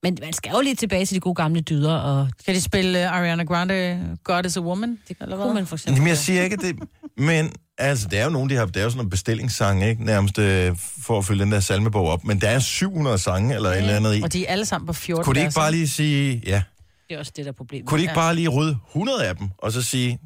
[0.07, 2.99] Men man skal jo lige tilbage til de gode gamle dyder, og Kan de spille
[2.99, 4.99] uh, Ariana Grande, God is a Woman?
[5.09, 5.55] det Eller kunne hvad?
[5.55, 5.95] man for eksempel.
[5.97, 6.77] Jamen, jeg siger ikke det,
[7.17, 10.05] men altså, det er jo nogen, de har, det er jo sådan en bestillingssang, ikke?
[10.05, 12.25] Nærmest øh, for at fylde den der salmebog op.
[12.25, 14.23] Men der er 700 sange eller et eller andet i.
[14.23, 16.63] Og de er alle sammen på 14 Kunne de ikke bare lige sige, ja,
[17.09, 17.89] Det er også det, der er problemet.
[17.89, 20.19] kunne de ikke bare lige rydde 100 af dem, og så sige,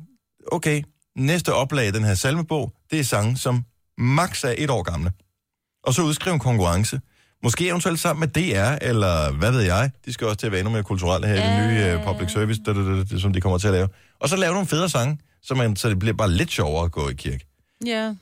[0.53, 0.83] okay,
[1.17, 3.65] næste oplag af den her salmebog, det er sange, som
[3.99, 5.13] max er et år gamle.
[5.85, 7.01] Og så udskrive en konkurrence.
[7.43, 9.91] Måske eventuelt sammen med DR, eller hvad ved jeg.
[10.05, 12.33] De skal også til at være endnu mere kulturelle her i det nye uh, public
[12.33, 13.89] service, det, det, det, som de kommer til at lave.
[14.19, 16.93] Og så lave nogle federe sange, så, man, så det bliver bare lidt sjovere at
[16.93, 17.47] gå i kirke.
[17.87, 18.15] Ja.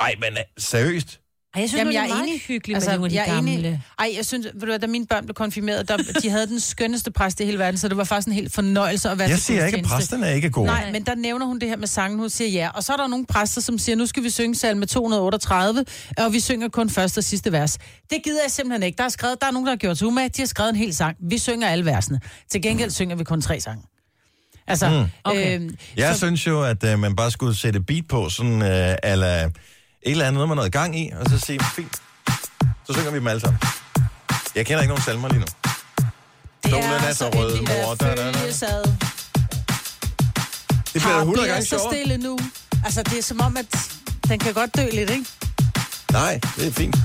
[0.00, 1.20] Ej, men uh, seriøst?
[1.56, 2.40] Ej, jeg synes, Jamen, jeg det er er meget enig.
[2.40, 3.54] hyggeligt Altså, med nogle af de jeg er enig.
[3.54, 3.82] gamle.
[3.98, 6.60] Ej, jeg synes, ved du hvad, da mine børn blev konfirmeret, der, de havde den
[6.60, 9.38] skønneste præst i hele verden, så det var faktisk en helt fornøjelse at være Jeg
[9.38, 10.66] siger ikke, at præsterne er ikke gode.
[10.66, 12.68] Nej, men der nævner hun det her med sangen, hun siger ja.
[12.74, 15.84] Og så er der nogle præster, som siger, nu skal vi synge salme 238,
[16.18, 17.78] og vi synger kun første og sidste vers.
[18.10, 18.96] Det gider jeg simpelthen ikke.
[18.98, 20.76] Der er, skrevet, der er nogen, der har gjort sig umage, de har skrevet en
[20.76, 21.16] hel sang.
[21.30, 22.20] Vi synger alle versene.
[22.50, 23.82] Til gengæld synger vi kun tre sange.
[24.68, 25.04] Altså, mm.
[25.24, 25.60] Okay.
[25.60, 28.68] øh, Jeg så, synes jo, at uh, man bare skulle sætte beat på, sådan uh,
[29.02, 29.50] ala
[30.02, 31.96] et eller andet, noget med noget gang i, og så sige, fint,
[32.86, 33.60] så synger vi dem alle sammen.
[34.54, 35.46] Jeg kender ikke nogen salmer lige nu.
[36.62, 38.48] det solen er så rød, mor, da, da, da.
[40.92, 41.94] Det bliver da 100 bliver gange så sjovere.
[41.94, 42.38] stille nu.
[42.84, 43.66] Altså, det er som om, at
[44.28, 45.26] den kan godt dø lidt, ikke?
[46.12, 46.96] Nej, det er fint.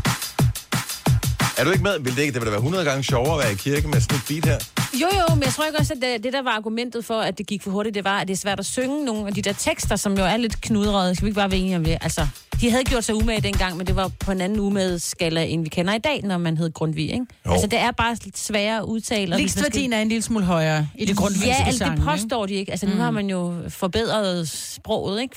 [1.57, 1.99] Er du ikke med?
[1.99, 2.33] Vil det ikke?
[2.33, 4.45] Det vil da være 100 gange sjovere at være i kirke med sådan et beat
[4.45, 4.80] her.
[4.93, 7.37] Jo, jo, men jeg tror ikke også, at det, det, der var argumentet for, at
[7.37, 9.41] det gik for hurtigt, det var, at det er svært at synge nogle af de
[9.41, 11.15] der tekster, som jo er lidt knudrede.
[11.15, 11.97] Skal vi ikke bare være enige om det?
[12.01, 12.27] Altså,
[12.61, 15.69] de havde gjort sig umage dengang, men det var på en anden umage-skala, end vi
[15.69, 17.25] kender i dag, når man hed Grundtvig, ikke?
[17.45, 17.51] Jo.
[17.51, 19.37] Altså, det er bare lidt sværere at udtale.
[19.37, 22.53] man skal- er en lille smule højere i det grundvigske Ja, altså, det påstår de
[22.53, 22.71] ikke.
[22.71, 25.35] Altså, nu har man jo forbedret sproget, ikke?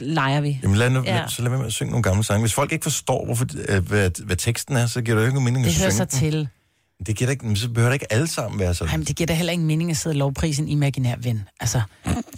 [0.00, 0.60] Leger vi.
[0.62, 1.22] Jamen lad nu, Ja.
[1.28, 2.40] så lad være med at synge nogle gamle sange.
[2.40, 5.34] Hvis folk ikke forstår, hvorfor, øh, hvad, hvad teksten er, så giver det jo ikke
[5.34, 6.30] nogen mening Det at hører synge sig den.
[6.32, 6.48] til.
[7.06, 8.90] Det giver da ikke, så behøver det ikke alle sammen være sådan.
[8.92, 11.48] Jamen, det giver da heller ingen mening at sidde og lovprise en imaginær ven.
[11.60, 11.80] Altså,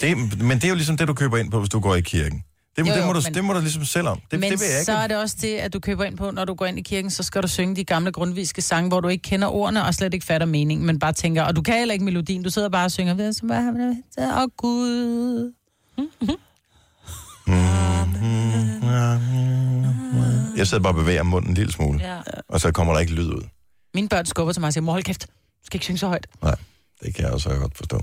[0.00, 2.00] Det, men det er jo ligesom det, du køber ind på, hvis du går i
[2.00, 2.42] kirken.
[2.76, 4.20] Det, Jo, jo, det, må, du, men- det må du ligesom selv om.
[4.30, 4.84] Det, men det vil jeg ikke.
[4.84, 6.82] så er det også det, at du køber ind på, når du går ind i
[6.82, 9.94] kirken, så skal du synge de gamle grundviske sange, hvor du ikke kender ordene og
[9.94, 12.68] slet ikke fatter mening, men bare tænker, og du kan heller ikke melodien, du sidder
[12.68, 13.96] bare og synger, ved som bare,
[14.42, 15.52] og Gud.
[20.56, 22.16] Jeg sidder bare og bevæger munden en lille smule, Ja.
[22.48, 23.42] og så kommer der ikke lyd ud.
[23.94, 26.06] Mine børn skubber til mig og siger, mor, hold kæft, du skal ikke synge så
[26.08, 26.26] højt.
[26.42, 26.54] Nej,
[27.02, 28.00] det kan jeg også godt forstå.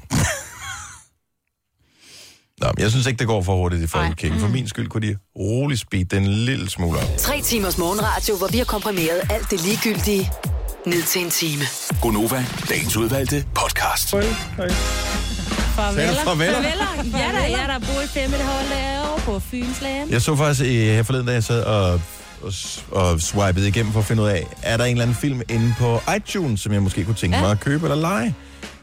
[2.62, 4.40] Nå, men jeg synes ikke, det går for hurtigt i folkekirken.
[4.40, 7.18] For min skyld kunne de roligt speed den en lille smule op.
[7.18, 10.32] Tre timers morgenradio, hvor vi har komprimeret alt det ligegyldige
[10.86, 11.64] ned til en time.
[12.02, 14.10] Gonova, dagens udvalgte podcast.
[14.10, 14.36] Farveler.
[15.96, 16.54] Sagde du farveler?
[16.54, 17.18] Farveler.
[17.20, 20.10] Ja, der, ja, der bor i fem derovre på Fyns Land.
[20.12, 22.02] Jeg så faktisk i, her forleden, da jeg sad og,
[22.42, 22.54] og,
[22.92, 25.74] og swipede igennem for at finde ud af, er der en eller anden film inde
[25.80, 27.42] på iTunes, som jeg måske kunne tænke Ja.
[27.44, 28.36] mig at købe eller lege?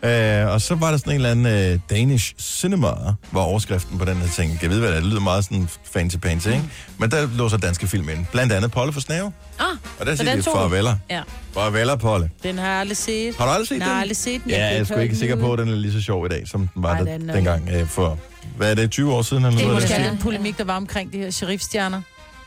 [0.02, 2.86] Uh, og så var der sådan en eller anden uh, Danish Cinema,
[3.32, 4.58] var overskriften på den her ting.
[4.62, 5.00] Jeg ved, hvad det er.
[5.00, 6.62] Det lyder meget sådan fancy-pansy, ikke?
[6.98, 8.26] Men der lå så danske film ind.
[8.32, 9.32] Blandt andet Polle for Snave.
[9.60, 9.66] Ah,
[10.00, 10.96] Og der siger de farveler.
[11.10, 11.20] ja.
[11.54, 12.30] Farveler, Polle.
[12.42, 13.36] Den har jeg aldrig set.
[13.36, 13.94] Har du aldrig set Nej, den?
[13.94, 14.50] har aldrig set den.
[14.50, 16.48] Ja, jeg er sgu ikke sikker på, at den er lige så sjov i dag,
[16.48, 18.18] som den var Ej, den dengang øh, for,
[18.56, 19.44] hvad er det, 20 år siden?
[19.44, 22.00] Eller Det er måske den polemik, der var omkring de her sheriffstjerner.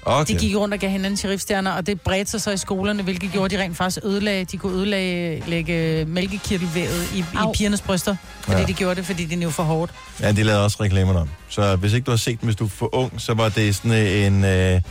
[0.10, 0.34] Okay.
[0.34, 3.32] De gik rundt og gav hinanden sheriffstjerner, og det bredte sig så i skolerne, hvilket
[3.32, 4.46] gjorde, at de rent faktisk ødelagde.
[4.46, 8.65] De kunne ødelægge lægge mælkekirtelvævet i, i pigernes bryster, fordi Ja.
[8.67, 9.91] de gjorde det, fordi det er jo for hårdt.
[10.22, 11.30] Ja, de lavede også reklamer om.
[11.50, 13.76] Så hvis ikke du har set den, hvis du er for ung, så var det
[13.76, 13.91] sådan
[14.34, 14.82] en øh,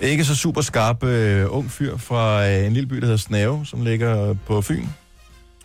[0.00, 3.66] ikke så super skarp øh, ung fyr fra øh, en lille by, der hedder Snave,
[3.66, 4.86] som ligger på Fyn.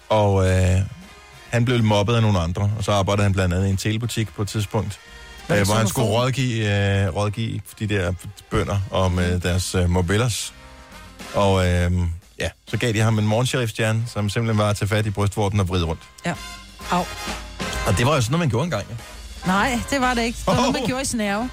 [0.09, 0.77] Og øh,
[1.49, 4.33] han blev mobbet af nogle andre, og så arbejdede han blandt andet i en telebutik
[4.35, 4.99] på et tidspunkt,
[5.47, 8.13] Var det øh, hvor han skulle rådgive, øh, rådgive de der
[8.49, 10.53] bønder om øh, deres øh, mobilers.
[11.33, 11.91] Og øh,
[12.39, 15.59] ja, så gav de ham en morgensheriffstjerne, som simpelthen var at tage fat i brystvorten
[15.59, 16.01] og vride rundt.
[16.91, 17.03] Au.
[17.87, 18.85] Og det var jo sådan noget, man gjorde engang.
[18.89, 18.95] Ja.
[19.47, 20.37] Nej, det var det ikke.
[20.37, 21.49] Det var noget, man gjorde i snæve.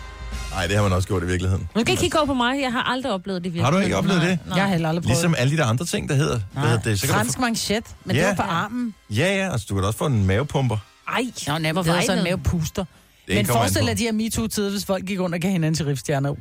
[0.50, 1.68] Nej, det har man også gjort i virkeligheden.
[1.74, 2.60] Nu skal I kigge over på mig.
[2.62, 3.64] Jeg har aldrig oplevet det virkelig.
[3.64, 4.38] Har du ikke oplevet det?
[4.54, 5.16] Jeg har heller aldrig prøvet.
[5.16, 6.40] Ligesom alle de der andre ting, der hedder.
[6.52, 7.00] Hvad hedder det?
[7.00, 8.20] Så kan Fransk du manchet, men Ja.
[8.28, 8.94] det var på armen.
[9.10, 10.76] få, ja, ja, altså du kan da også få en mavepumper.
[11.08, 12.38] Ej, Nå, never det været sådan en noget.
[12.44, 12.84] mavepuster.
[13.28, 16.34] Men forestil dig de her MeToo-tider, hvis folk gik rundt og gav hinanden sheriffstjerner.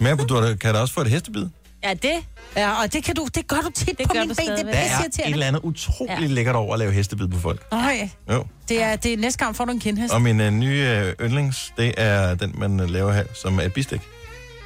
[0.00, 1.46] Mave, du har- kan da også få et hestebid.
[1.84, 2.12] Ja, det.
[2.56, 4.46] Ja, og det, kan du, det gør du tit Det på min du ben.
[4.46, 6.26] Det er pisse er et eller andet utroligt Ja.
[6.26, 7.70] lækkert over at lave hestebid på folk.
[7.72, 8.44] Nej, Jo.
[8.68, 10.14] det er, det er næste gang får du en kindhest.
[10.14, 10.86] Og min øh, nye
[11.20, 14.00] øh, yndlings, det er den, man øh, laver her, som er et bistik.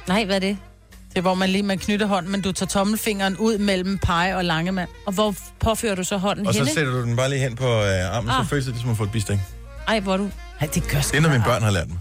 [0.07, 0.57] Nej, hvad er det?
[1.09, 4.35] Det er, hvor man lige man knytter hånden, men du tager tommelfingeren ud mellem pege
[4.37, 4.89] og langemand.
[5.05, 6.73] Og hvor påfører du så hånden Og så henne?
[6.73, 8.43] sætter du den bare lige hen på øh, armen, Ah.
[8.45, 9.37] så føles det, som at få et bistik.
[9.89, 10.29] Ej, hvor du...
[10.61, 11.97] Ej, det gør sgu Det er noget, mine børn har lært mig.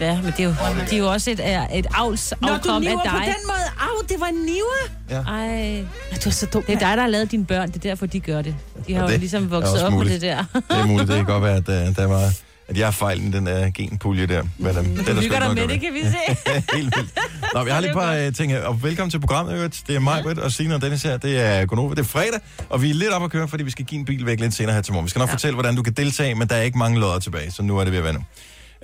[0.00, 0.54] Ja, men det er jo,
[0.90, 3.22] de er jo også et, er et avls Når du afkom af niver på dig.
[3.26, 3.66] den måde.
[3.80, 5.24] Au, det var en niver.
[5.28, 5.84] Ej,
[6.24, 6.62] Du er så dum.
[6.62, 7.68] det er dig, der har lavet dine børn.
[7.68, 8.54] Det er derfor, de gør det.
[8.88, 10.12] De har Og jo det ligesom er vokset også op med muligt.
[10.12, 10.44] det der.
[10.54, 12.32] Det er muligt, det kan godt være, at uh, der var
[12.68, 14.42] at jeg har fejl i den der genpulje der.
[14.58, 16.52] Men, um, er sgu Du ikke hygger dig med at det, kan vi se.
[16.76, 17.18] Helt vildt.
[17.54, 18.62] Nå, vi har lige et par uh, ting her.
[18.62, 19.82] Og velkommen til programmet, øvrigt.
[19.86, 21.16] Det er mig, Britt, og Signe og Dennis her.
[21.16, 21.94] Det er Gunova.
[21.94, 24.04] Det er fredag, og vi er lidt op at køre, fordi vi skal give en
[24.04, 25.04] bil væk lidt senere her til morgen.
[25.04, 25.34] Vi skal nok ja.
[25.34, 27.84] fortælle, hvordan du kan deltage, men der er ikke mange lodder tilbage, så nu er
[27.84, 28.20] det ved at nu.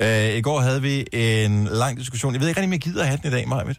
[0.03, 2.33] Uh, I går havde vi en lang diskussion.
[2.33, 3.77] Jeg ved ikke rigtig, om jeg gider have den i dag, Majbet.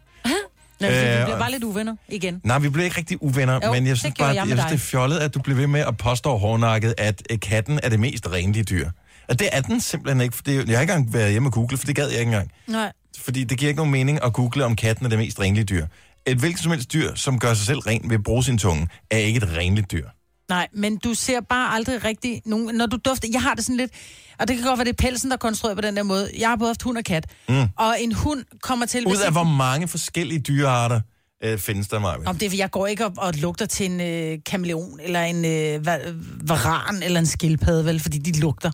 [0.81, 2.41] Nej, vi Øh, bliver bare lidt uvenner igen.
[2.43, 4.73] Nej, vi blev ikke rigtig uvenner, Jo, men jeg synes bare, jeg jeg synes, det
[4.73, 7.99] er fjollet, at du bliver ved med at påstå hårdnakket, at øh, katten er det
[7.99, 8.89] mest renlige dyr.
[9.29, 10.35] Og det er den simpelthen ikke.
[10.35, 12.29] For det, jeg har ikke engang været hjemme og google, for det gad jeg ikke
[12.29, 12.51] engang.
[12.67, 12.91] Nej.
[13.17, 15.85] Fordi det giver ikke nogen mening at google, om katten er det mest renlige dyr.
[16.25, 18.87] Et hvilket som helst dyr, som gør sig selv ren ved at bruge sin tunge,
[19.11, 20.07] er ikke et renligt dyr.
[20.49, 22.75] Nej, men du ser bare aldrig rigtig nogen...
[22.75, 23.27] Når du dufter...
[23.33, 23.91] Jeg har det sådan lidt...
[24.39, 26.29] Og det kan godt være, det er pelsen, der er konstrueret på den der måde.
[26.39, 27.25] Jeg har både haft hund og kat.
[27.49, 27.55] Mm.
[27.77, 29.07] Og en hund kommer til...
[29.07, 31.01] Ud af hvor mange forskellige dyrearter
[31.43, 32.17] øh, findes der, Maja?
[32.25, 35.75] Om det jeg går ikke op og lugter til en øh, kameleon, eller en øh,
[35.87, 36.13] va-
[36.47, 38.71] varan, eller en skildpadde, vel, fordi de lugter.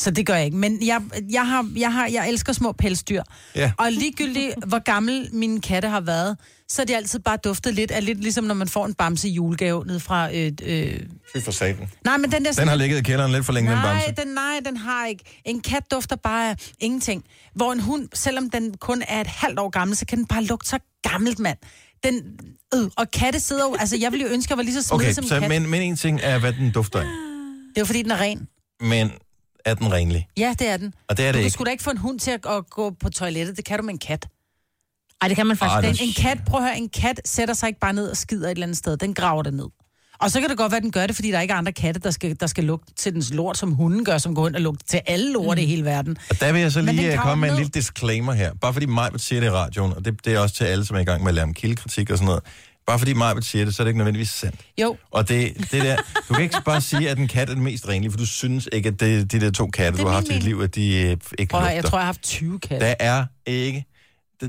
[0.00, 0.56] Så det gør jeg ikke.
[0.56, 3.22] Men jeg, jeg, har, jeg, har, jeg elsker små pelsdyr.
[3.56, 3.72] Ja.
[3.78, 6.36] Og ligegyldigt, hvor gammel mine katte har været,
[6.68, 9.28] så er de altid bare duftet lidt af lidt ligesom, når man får en bamse
[9.28, 10.34] i julegave ned fra...
[10.34, 11.00] Øh, øh,
[11.34, 11.88] Fy for satan.
[12.04, 12.52] nej, men den der...
[12.52, 14.24] Den har ligget i kælderen lidt for længe, den Nej, bamse.
[14.24, 15.24] den, nej, den har ikke.
[15.44, 17.24] En kat dufter bare af ingenting.
[17.54, 20.44] Hvor en hund, selvom den kun er et halvt år gammel, så kan den bare
[20.44, 21.58] lugte så gammelt, mand.
[22.04, 22.14] Den,
[22.74, 23.76] øh, og katte sidder jo...
[23.80, 25.48] Altså, jeg ville jo ønske, at jeg var lige så smidig Okay, som så, kat.
[25.48, 27.04] men, men en ting er, hvad den dufter af.
[27.04, 28.48] Det er jo fordi, den er ren.
[28.80, 29.10] Men
[29.70, 30.28] er den renlig?
[30.36, 30.94] Ja, det er den.
[31.08, 31.50] Og det er Du det kan ikke.
[31.50, 33.56] sgu da ikke få en hund til at, at gå på toilettet.
[33.56, 34.28] Det kan du med en kat.
[35.22, 36.02] Ej, det kan man faktisk ah, det-.
[36.02, 38.50] En kat, prøv at høre, en kat sætter sig ikke bare ned og skider et
[38.50, 38.96] eller andet sted.
[38.96, 39.66] Den graver det ned.
[40.20, 41.72] Og så kan det godt være, at den gør det, fordi der ikke er andre
[41.72, 44.54] katte, der skal, der skal lugte til dens lort, som hunden gør, som går hen
[44.54, 46.16] og lugter til alle lorte i hele verden.
[46.30, 48.54] Og der vil jeg så lige øh, komme med en lille disclaimer her.
[48.54, 50.96] Bare fordi Majbert siger det i radioen, og det, det er også til alle, som
[50.96, 52.42] er i gang med at lave om kildekritik og sådan noget.
[52.88, 54.60] Bare fordi Majbert siger det, så er det ikke nødvendigvis sandt.
[54.80, 55.96] Jo, Og det, det der,
[56.28, 58.68] du kan ikke bare sige, at en kat er den mest renlige, for du synes
[58.72, 60.96] ikke, at det, de der to katte, du har haft i dit liv, at de
[60.96, 61.74] øh, ikke prøv lugter.
[61.74, 62.86] jeg tror, jeg har haft 20 katte.
[62.86, 63.84] Der er ikke...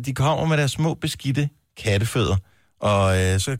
[0.05, 2.35] de- kommer med deres små beskidte kattefødder,
[2.81, 3.57] og øh, så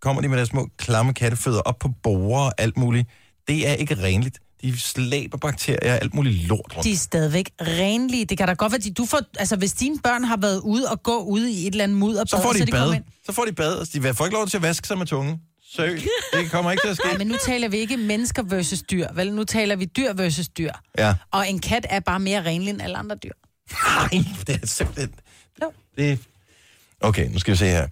[0.00, 3.08] kommer de med deres små klamme kattefødder op på borer og alt muligt.
[3.48, 4.38] Det er ikke renligt.
[4.62, 6.84] De slæber bakterier og alt muligt lort rundt.
[6.84, 8.24] De er stadigvæk renlige.
[8.24, 10.90] Det kan da godt være, at du får, altså, hvis dine børn har været ude
[10.90, 12.94] og gå ude i et eller andet mudderbad, Så får de, så de bad.
[12.94, 13.04] ind.
[13.26, 13.78] Så får de bad.
[13.78, 15.40] Altså, de får ikke lov til at vaske sig med tungen.
[15.70, 16.02] Søg.
[16.32, 17.06] Det kommer ikke til at ske.
[17.08, 19.32] Nej, men nu taler vi ikke mennesker versus dyr, vel?
[19.32, 20.72] Nu taler vi dyr versus dyr.
[20.98, 21.14] Ja.
[21.32, 23.32] Og en kat er bare mere renlig end alle andre dyr.
[23.72, 25.14] Nej, det er simpelthen...
[25.62, 25.72] Jo.
[25.98, 26.18] Det...
[27.00, 27.88] Okay, nu skal vi se her.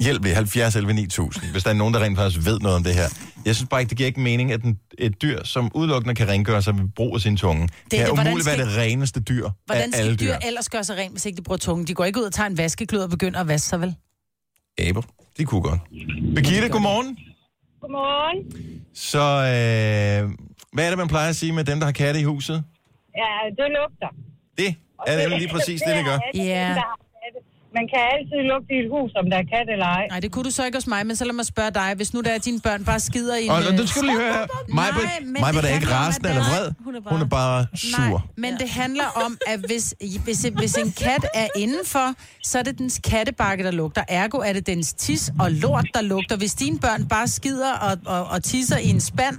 [0.00, 2.84] Hjælp ved 70 11 9000, hvis der er nogen, der rent faktisk ved noget om
[2.84, 3.08] det her.
[3.44, 6.28] Jeg synes bare ikke, det giver ikke mening, at en, et dyr, som udelukkende kan
[6.28, 8.76] rengøre sig ved brug af sin tunge, det, kan det- hvordan umuligt være skal- det
[8.76, 10.46] reneste dyr Hvordan af alle skal dyr dyr.
[10.46, 11.86] ellers gøre sig rent, hvis ikke de bruger tungen?
[11.86, 13.94] De går ikke ud og tager en vaskeklud og begynder at vaske sig, vel?
[14.88, 15.02] Aber,
[15.38, 15.80] de kunne godt.
[16.34, 17.18] Birgitte, godmorgen.
[17.80, 18.52] Godmorgen.
[18.94, 20.30] Så øh,
[20.72, 22.64] hvad er det, man plejer at sige med dem, der har katte i huset?
[23.16, 23.32] Ja,
[23.62, 24.08] det lugter.
[24.58, 24.74] Det
[25.06, 26.12] er nemlig lige præcis det, det gør.
[26.18, 26.66] er alle Ja.
[26.66, 26.80] katte.
[27.76, 30.06] Man kan altid lugte i et hus, om der er kat eller ej.
[30.10, 31.92] Nej, det kunne du så ikke hos mig, men så lad mig spørge dig.
[31.96, 33.50] Hvis nu der er dine børn bare skider i en...
[33.50, 34.46] Og, nu skal du lige høre.
[34.68, 36.66] Mig, det er ikke rasende eller vred.
[36.84, 37.98] Hun er bare- Hun er bare sur.
[37.98, 42.62] Nej, men det handler om, at hvis, hvis, hvis en kat er indenfor, så er
[42.62, 44.02] det dens kattebakke, der lugter.
[44.08, 46.36] Ergo er det dens tis og lort, der lugter.
[46.36, 49.36] Hvis dine børn bare skider og, og, og tisser i en spand,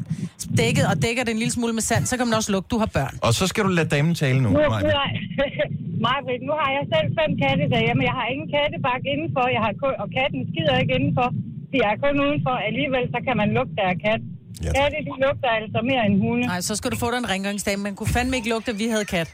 [0.57, 2.77] dækket og dækker det en lille smule med sand, så kan man også lugte, du
[2.79, 3.17] har børn.
[3.21, 4.67] Og så skal du lade damen tale nu, Nu, Maja.
[4.83, 5.09] nu, har,
[6.07, 8.01] Majbrit, nu har jeg selv fem katte derhjemme.
[8.09, 11.27] Jeg har ingen kattebakke indenfor, jeg har kun, og katten skider ikke indenfor.
[11.73, 12.55] De er kun udenfor.
[12.69, 14.21] Alligevel så kan man lugte af kat.
[14.65, 14.71] Ja.
[14.77, 16.45] Katte, de lugter altså mere end hunde.
[16.53, 17.79] Nej, så skal du få dig en rengøringsdame.
[17.87, 19.29] Man kunne fandme ikke lugte, at vi havde kat.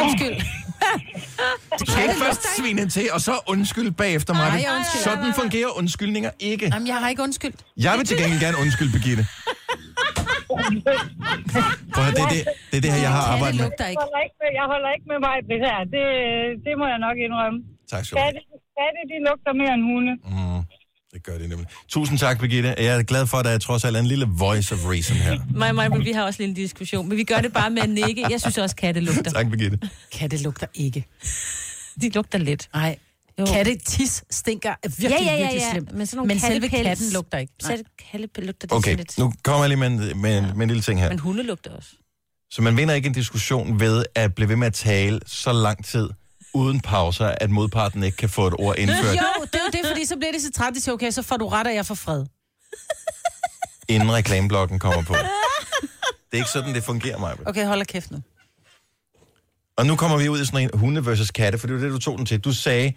[0.00, 0.36] Undskyld.
[1.80, 4.48] Du skal ikke først svine til, og så undskyld bagefter mig.
[4.48, 5.04] Nej, jeg undskylder.
[5.08, 6.66] Sådan fungerer undskyldninger ikke.
[6.74, 7.60] Jamen, jeg har ikke undskyldt.
[7.86, 9.24] Jeg vil til gengæld gerne undskylde, Birgitte.
[11.94, 13.64] Prøv at det, er det, det er det her, jeg har arbejdet med.
[13.64, 14.02] lugter Jeg ikke.
[14.04, 15.78] holder ikke med, jeg holder ikke med Majbrit her.
[15.94, 16.04] Det,
[16.66, 17.58] det må jeg nok indrømme.
[17.90, 18.32] Tak skal du have.
[18.32, 18.40] Katte,
[18.78, 20.12] katte, de lugter mere end hunde.
[20.58, 20.62] Mm,
[21.12, 21.66] det gør det nemlig.
[21.88, 22.74] Tusind tak, Birgitte.
[22.78, 25.40] Jeg er glad for, at der trods alt er en lille voice of reason her.
[25.54, 27.90] Mig, mig, vi har også en lille diskussion, men vi gør det bare med at
[27.90, 28.26] nikke.
[28.30, 29.30] Jeg synes også, katte lugter.
[29.30, 29.78] Tak, Birgitte.
[30.12, 31.04] Katte lugter ikke.
[32.00, 32.68] De lugter lidt.
[32.74, 32.98] Nej.
[33.52, 35.70] Katte tis stinker virkelig, Ja, ja, ja, virkelig ja.
[35.72, 35.92] slemt.
[35.92, 37.52] Men sådan nogle Men selve katten lugter ikke.
[37.62, 37.76] Nej.
[37.76, 39.18] Selv kattepel lugter det Okay, lidt.
[39.18, 41.08] nu kommer jeg lige med en, med, en, med en lille ting her.
[41.08, 41.88] Men hunde lugter også.
[42.50, 45.84] Så man vinder ikke en diskussion ved at blive ved med at tale så lang
[45.84, 46.08] tid
[46.56, 49.86] uden pauser, at modparten ikke kan få et ord indført, Jo, det er jo det,
[49.86, 51.86] fordi så bliver det så træt, de siger, okay, så får du ret, og jeg
[51.86, 52.24] får fred.
[53.88, 55.14] inden reklameblokken kommer på.
[55.14, 57.36] Det er ikke sådan, det fungerer, mig.
[57.46, 58.18] Okay, hold da kæft nu.
[59.76, 61.90] Og nu kommer vi ud i sådan en hunde versus katte, for det var det,
[61.92, 62.40] du tog den til.
[62.40, 62.92] Du sagde,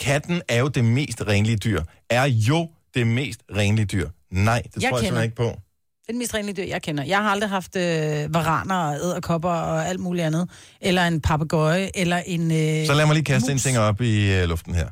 [0.00, 1.82] katten er jo det mest renlige dyr.
[2.10, 4.08] Er jo det mest renlige dyr.
[4.30, 5.22] Nej, det Jeg tror jeg kender.
[5.22, 5.60] simpelthen ikke på.
[6.02, 7.04] Det er den mest renlige dyr, jeg kender.
[7.04, 10.50] Jeg har aldrig haft øh, varaner og æderkopper og alt muligt andet.
[10.80, 13.62] Eller en papegøje, eller en øh, Så lad mig lige kaste en mus.
[13.62, 14.88] ting op i øh, luften her.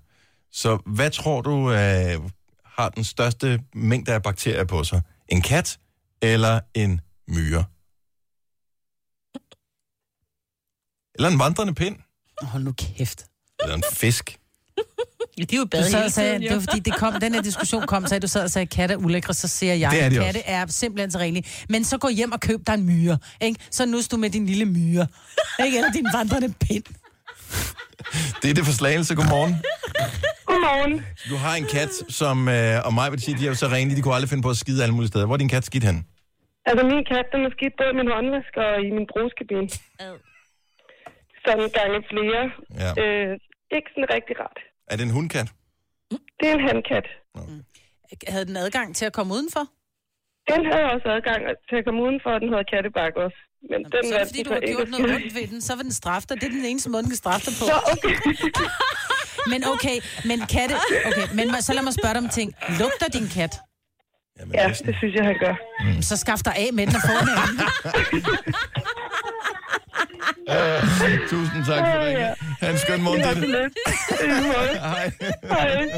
[0.53, 2.21] Så hvad tror du øh,
[2.65, 5.03] har den største mængde af bakterier på sig?
[5.29, 5.79] En kat
[6.23, 7.65] eller en myre?
[11.15, 11.97] Eller en vandrende pind?
[12.43, 13.25] Hold nu kæft.
[13.63, 14.40] Eller en fisk?
[15.37, 16.55] De er jo Du sad hele og sagde, tiden, det jo.
[16.55, 18.93] var fordi, det kom, den her diskussion kom, så du sad og sagde, at katte
[18.93, 21.45] er ulækre, så siger jeg, Det er at de katte er simpelthen så renlige.
[21.69, 23.61] Men så gå hjem og køb dig en myre, ikke?
[23.71, 25.07] Så nus du med din lille myre,
[25.65, 25.77] ikke?
[25.79, 26.85] Eller din vandrende pind.
[28.43, 29.15] Det er det for slagelse.
[29.15, 29.55] Godmorgen.
[30.51, 30.95] Godmorgen.
[31.31, 33.97] Du har en kat, som, øh, og mig vil sige, de er jo så renlige,
[33.97, 35.27] de kunne aldrig finde på at skide alle mulige steder.
[35.27, 36.07] Hvor er din kat skidt hen?
[36.69, 39.69] Altså, min kat, den er skidt både i min håndvask og i min brugskabine.
[40.07, 40.15] Ad.
[41.45, 42.43] Sådan gange flere.
[42.83, 42.91] Ja.
[43.03, 43.31] Øh,
[43.77, 44.59] ikke sådan rigtig rart.
[44.91, 45.49] Er det en hundkat?
[46.11, 47.07] Det er en handkat.
[48.29, 49.65] Havde den adgang til at komme udenfor?
[50.53, 53.39] Den havde også adgang til at komme udenfor, og den hedder kattebakke også.
[53.71, 55.85] Men den så er det fordi, du har gjort noget ondt ved den, så vil
[55.85, 56.37] den straffe dig.
[56.41, 57.65] Det er den eneste måde, den kan straffe dig på.
[57.73, 58.15] Så okay.
[59.53, 59.97] Men okay,
[60.31, 60.75] men katte...
[61.09, 62.49] Okay, men så lad mig spørge dig om ting.
[62.81, 63.55] Lugter din kat?
[64.39, 64.87] Jamen, Ja, næsten.
[64.89, 65.55] det synes jeg, han gør.
[66.03, 67.59] Så skaff dig af med den og få den anden.
[71.31, 72.13] Tusind tak for det.
[72.13, 72.35] ja.
[72.61, 73.45] Ha' en skøn morgen det.
[73.45, 73.51] I.
[74.81, 75.11] Hej.
[75.49, 75.89] Hej.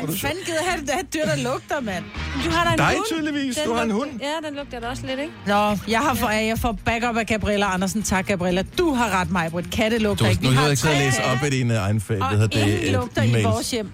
[0.00, 2.04] Hvem fanden gider have have et dyr, der lugter, mand?
[2.44, 3.06] Du har da en Dig hund.
[3.08, 3.56] tydeligvis.
[3.56, 4.20] Den Du har en lugter- hund.
[4.20, 5.32] Ja, den lugter da også lidt, ikke?
[5.46, 8.02] Nå, jeg har for, jeg får backup af Gabriella Andersen.
[8.02, 8.62] Tak, Gabriella.
[8.78, 9.70] Du har ret, mig, Britt.
[9.70, 10.42] Katte Du, lugter ikke.
[10.44, 12.16] Nu har jeg ikke sidde og læse op af dine egen fag.
[12.16, 13.90] Det Og det ingen et lugter i vores hjem.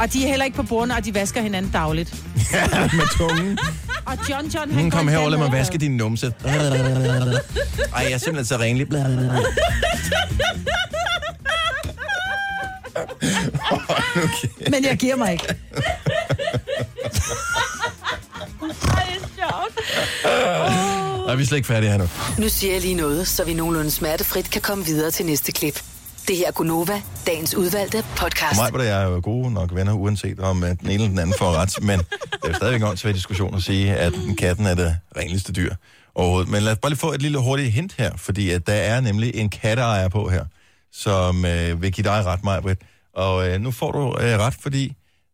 [0.00, 2.14] Og de er heller ikke på bordene, og de vasker hinanden dagligt.
[2.52, 3.58] Ja, med tungen.
[4.06, 6.32] Og John John, han går kom herover, lad mig vaske din numse.
[6.44, 6.52] Ej,
[7.94, 8.86] jeg er simpelthen så renlig.
[14.24, 14.48] okay.
[14.70, 15.54] Men jeg giver mig ikke.
[21.26, 22.08] Nej, vi er slet ikke færdige her nu.
[22.38, 25.82] Nu siger jeg lige noget, så vi nogenlunde smertefrit kan komme videre til næste klip.
[26.28, 28.56] Det her er Gunova, dagens udvalgte podcast.
[28.60, 31.18] Mig og jeg er jo gode nok venner, uanset om at den ene eller den
[31.18, 31.72] anden får ret.
[31.88, 35.52] Men det er jo stadigvæk en åndssvær diskussion at sige, at katten er det renligste
[35.52, 35.72] dyr
[36.14, 36.48] overhovedet.
[36.52, 39.00] Men lad os bare lige få et lille hurtigt hint her, fordi at der er
[39.00, 40.44] nemlig en katteejer på her,
[40.92, 42.78] som øh, vil give dig ret, Majbrit.
[43.24, 44.84] Og øh, nu får du øh, ret, fordi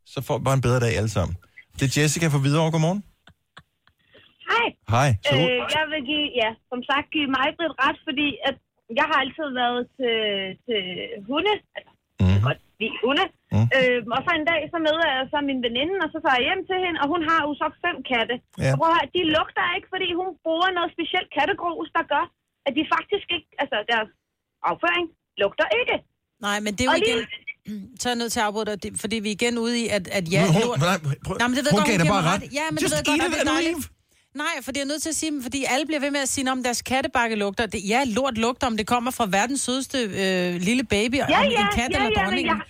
[0.07, 1.37] så får vi bare en bedre dag alle sammen.
[1.79, 2.71] Det er Jessica fra Hvidovre.
[2.71, 3.03] Godmorgen.
[4.53, 4.69] Hej.
[4.95, 5.09] Hej.
[5.27, 7.47] Så, Øh, jeg vil give, ja, som sagt, give mig
[7.85, 8.57] ret, fordi at
[9.01, 10.17] jeg har altid været til,
[10.67, 10.83] til
[11.29, 11.55] hunde.
[11.77, 13.25] Altså, mm, godt lide hunde.
[13.53, 13.59] Mm.
[13.59, 13.67] Mm.
[13.77, 16.47] Øh, og så en dag, så møder jeg så min veninde, og så tager jeg
[16.49, 18.37] hjem til hende, og hun har jo så fem katte.
[18.65, 18.73] Ja.
[18.85, 22.25] Og at de lugter ikke, fordi hun bruger noget specielt kattegrus, der gør,
[22.67, 24.11] at de faktisk ikke, altså deres
[24.71, 25.07] afføring
[25.43, 25.97] lugter ikke.
[26.47, 27.17] Nej, men det er jo Og igen...
[27.19, 27.41] lige-
[28.01, 29.85] Så er jeg nødt til at afbryde dig, det- fordi vi er igen ude i,
[29.97, 30.79] at, at ja, hun, lort...
[30.89, 32.43] nej, prøv, Nej, men det ved hun godt, gav hun bare ret.
[32.43, 32.55] ret.
[32.59, 34.02] Ja, men det Just ved jeg godt, it det er.
[34.35, 36.51] Nej, for det er nødt til at sige, fordi alle bliver ved med at sige,
[36.53, 37.67] om deres kattebakke lugter.
[37.67, 41.31] Det, ja, lort lugter, om det kommer fra verdens sødeste øh, lille baby, ja, om
[41.31, 42.57] ja, en kat ja, eller ja, men dronningen.
[42.57, 42.67] jeg-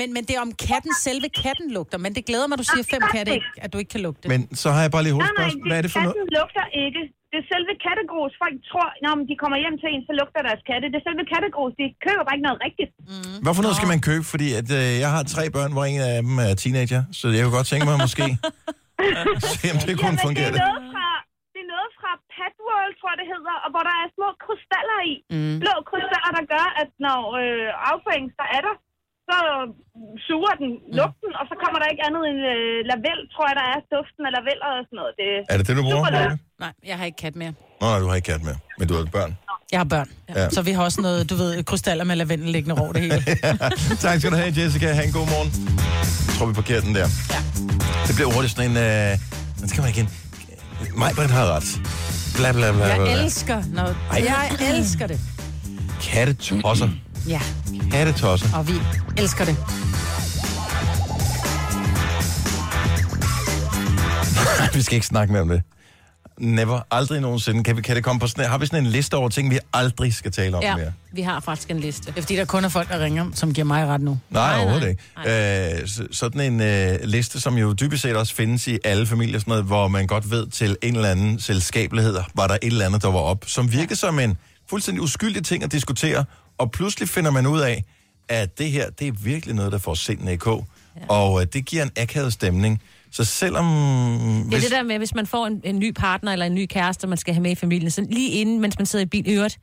[0.00, 1.98] Men, men det er om katten, selve katten lugter.
[2.04, 4.24] Men det glæder mig, du siger fem katte, ikke, at du ikke kan lugte.
[4.32, 5.50] Men så har jeg bare lige Nej, nej.
[5.68, 6.14] Hvad er det for noget?
[6.16, 7.02] katten lugter ikke.
[7.32, 8.32] Det er selve kattegrus.
[8.42, 10.84] Folk tror, når de kommer hjem til en, så lugter deres katte.
[10.92, 11.72] Det er selve kattegrus.
[11.80, 12.90] De køber bare ikke noget rigtigt.
[13.44, 14.24] Hvad for noget skal man købe?
[14.34, 17.42] Fordi at, øh, jeg har tre børn, hvor en af dem er teenager, så jeg
[17.44, 18.24] kunne godt tænke mig måske
[19.60, 20.50] se, om det kunne Jamen, fungere.
[20.54, 21.06] det er noget fra,
[21.54, 24.28] det er noget fra Pet World, tror jeg, det hedder, og hvor der er små
[24.44, 25.14] krystaller i.
[25.34, 25.56] Mm.
[25.62, 28.74] Blå krystaller, der gør, at når øh, afføringen så er der,
[29.28, 29.38] så
[30.28, 33.66] suger den lugten, og så kommer der ikke andet end øh, lavendel, tror jeg, der
[33.74, 35.12] er duften af lavendel og sådan noget.
[35.20, 36.10] Det, Er det det, du bruger?
[36.64, 37.54] Nej, jeg har ikke kat mere.
[37.80, 39.36] Nå, nej, du har ikke kat med, men du har børn.
[39.72, 40.08] Jeg har børn.
[40.28, 40.42] Ja.
[40.42, 40.50] Ja.
[40.50, 43.24] Så vi har også noget, du ved, krystaller med lavendel liggende over det hele.
[44.00, 44.92] tak skal du have, Jessica.
[44.92, 45.52] Ha' en god morgen.
[46.28, 47.08] Jeg tror, vi parkerer den der.
[47.30, 47.42] Ja.
[48.06, 48.76] Det bliver hurtigt sådan en...
[48.76, 49.18] Øh...
[49.60, 50.08] Den skal man igen.
[50.96, 51.80] Mig, har ret.
[52.36, 53.04] Bla, bla, bla, bla.
[53.04, 53.96] Jeg elsker noget.
[54.10, 54.24] Ej.
[54.24, 55.20] Jeg elsker det.
[56.02, 56.88] Kattetosser.
[57.28, 57.40] Ja,
[57.90, 58.56] Kattetosser.
[58.56, 58.74] og vi
[59.16, 59.56] elsker det.
[64.76, 65.62] vi skal ikke snakke mere om det.
[66.40, 66.80] Never.
[66.90, 67.64] Aldrig nogensinde.
[67.64, 69.58] Kan, vi, kan det komme på sådan Har vi sådan en liste over ting, vi
[69.72, 70.92] aldrig skal tale om Ja, mere?
[71.12, 72.06] vi har faktisk en liste.
[72.06, 74.10] Det er fordi, der kun er folk, der ringer, som giver mig ret nu.
[74.30, 75.24] Nej, Nej, overhovedet nej.
[75.70, 75.80] ikke.
[75.82, 79.38] Øh, så- sådan en øh, liste, som jo dybest set også findes i alle familier,
[79.38, 82.86] sådan noget, hvor man godt ved til en eller anden selskabelighed, var der et eller
[82.86, 84.36] andet, der var op, som virkede som en
[84.70, 86.24] fuldstændig uskyldig ting at diskutere,
[86.58, 87.84] og pludselig finder man ud af,
[88.28, 90.66] at det her, det er virkelig noget, der får sindene i kog,
[90.96, 91.00] ja.
[91.08, 92.82] og øh, det giver en akavet stemning.
[93.12, 93.64] Så selvom...
[94.50, 96.66] Det er det der med, hvis man får en, en ny partner eller en ny
[96.66, 99.24] kæreste, man skal have med i familien, så lige inden, mens man sidder i bil,
[99.28, 99.58] øvrigt,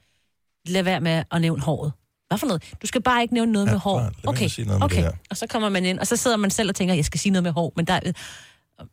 [0.67, 1.91] lad være med at nævne håret.
[2.27, 2.63] hvad for noget?
[2.81, 3.99] Du skal bare ikke nævne noget Ja, med hår.
[4.01, 5.03] med Okay, noget med okay.
[5.03, 5.11] der.
[5.29, 7.31] Og så kommer man ind, og så sidder man selv og tænker, jeg skal sige
[7.33, 7.99] noget med hår, men der...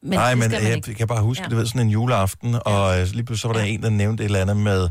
[0.03, 0.95] Men Nej, men jeg ikke.
[0.95, 1.45] kan bare huske, Ja.
[1.47, 1.49] ja.
[1.51, 4.23] det var sådan en juleaften, og øh, lige pludselig så var der en, der nævnte
[4.23, 4.89] et eller andet med,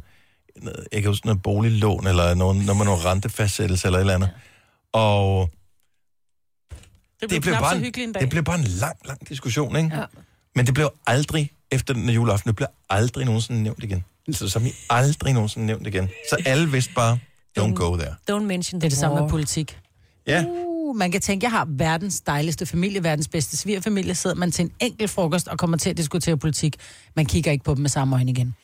[0.61, 4.13] noget- jeg kan huske noget boliglån, eller nogen, noget med noget rentefastsættelse, eller et eller
[4.15, 4.29] andet.
[4.93, 5.49] Og
[7.21, 8.21] Det blev, det blev, bare så en, hyggeligt en dag.
[8.21, 9.95] det blev bare en lang, lang diskussion, ikke?
[9.95, 10.03] Ja.
[10.55, 14.03] Men det blev aldrig, efter den juleaften, det blev aldrig nogensinde nævnt igen.
[14.31, 16.09] Så som i aldrig nogensinde nævnt igen.
[16.29, 17.19] Så alle vidste bare,
[17.59, 18.15] don't go there.
[18.31, 19.77] Don't mention Det er det samme med politik.
[20.27, 20.45] Ja,
[20.91, 24.15] Uh, man kan tænke, jeg har verdens dejligste familie, verdens bedste svigerfamilie.
[24.15, 26.75] Sidder man til en enkelt frokost og kommer til at diskutere politik.
[27.15, 28.55] Man kigger ikke på dem med samme øjne igen.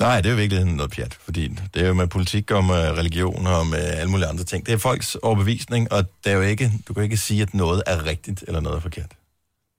[0.00, 2.90] Nej, det er jo virkelig noget pjat, fordi det er jo med politik og med
[2.90, 4.66] religion og med alle mulige andre ting.
[4.66, 7.82] Det er folks overbevisning, og det er jo ikke, du kan ikke sige, at noget
[7.86, 9.10] er rigtigt eller noget er forkert.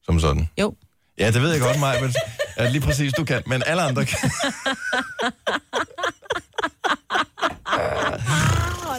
[0.05, 0.49] Som sådan.
[0.61, 0.75] Jo.
[1.17, 2.13] Ja, det ved jeg godt, Maja, men
[2.55, 4.31] at lige præcis du kan, men alle andre kan.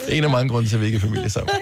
[0.07, 1.55] Det er en af mange grunde til, at vi ikke er familie sammen.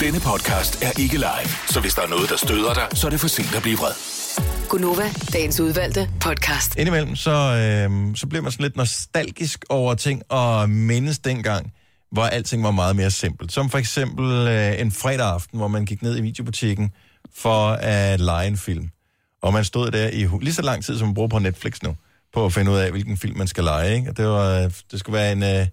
[0.00, 3.10] Denne podcast er ikke live, så hvis der er noget, der støder dig, så er
[3.10, 4.23] det for sent at blive vred.
[4.68, 6.76] Gunova, dagens udvalgte podcast.
[6.76, 11.72] Indimellem, så, øh, så bliver man sådan lidt nostalgisk over ting, og mindes dengang,
[12.10, 13.52] hvor alting var meget mere simpelt.
[13.52, 16.90] Som for eksempel øh, en fredag aften, hvor man gik ned i videobutikken
[17.34, 18.90] for at lege en film.
[19.42, 21.96] Og man stod der i lige så lang tid, som man bruger på Netflix nu,
[22.32, 23.94] på at finde ud af, hvilken film man skal lege.
[23.96, 24.10] Ikke?
[24.10, 25.42] Og det, var, det skulle være en...
[25.42, 25.66] Øh,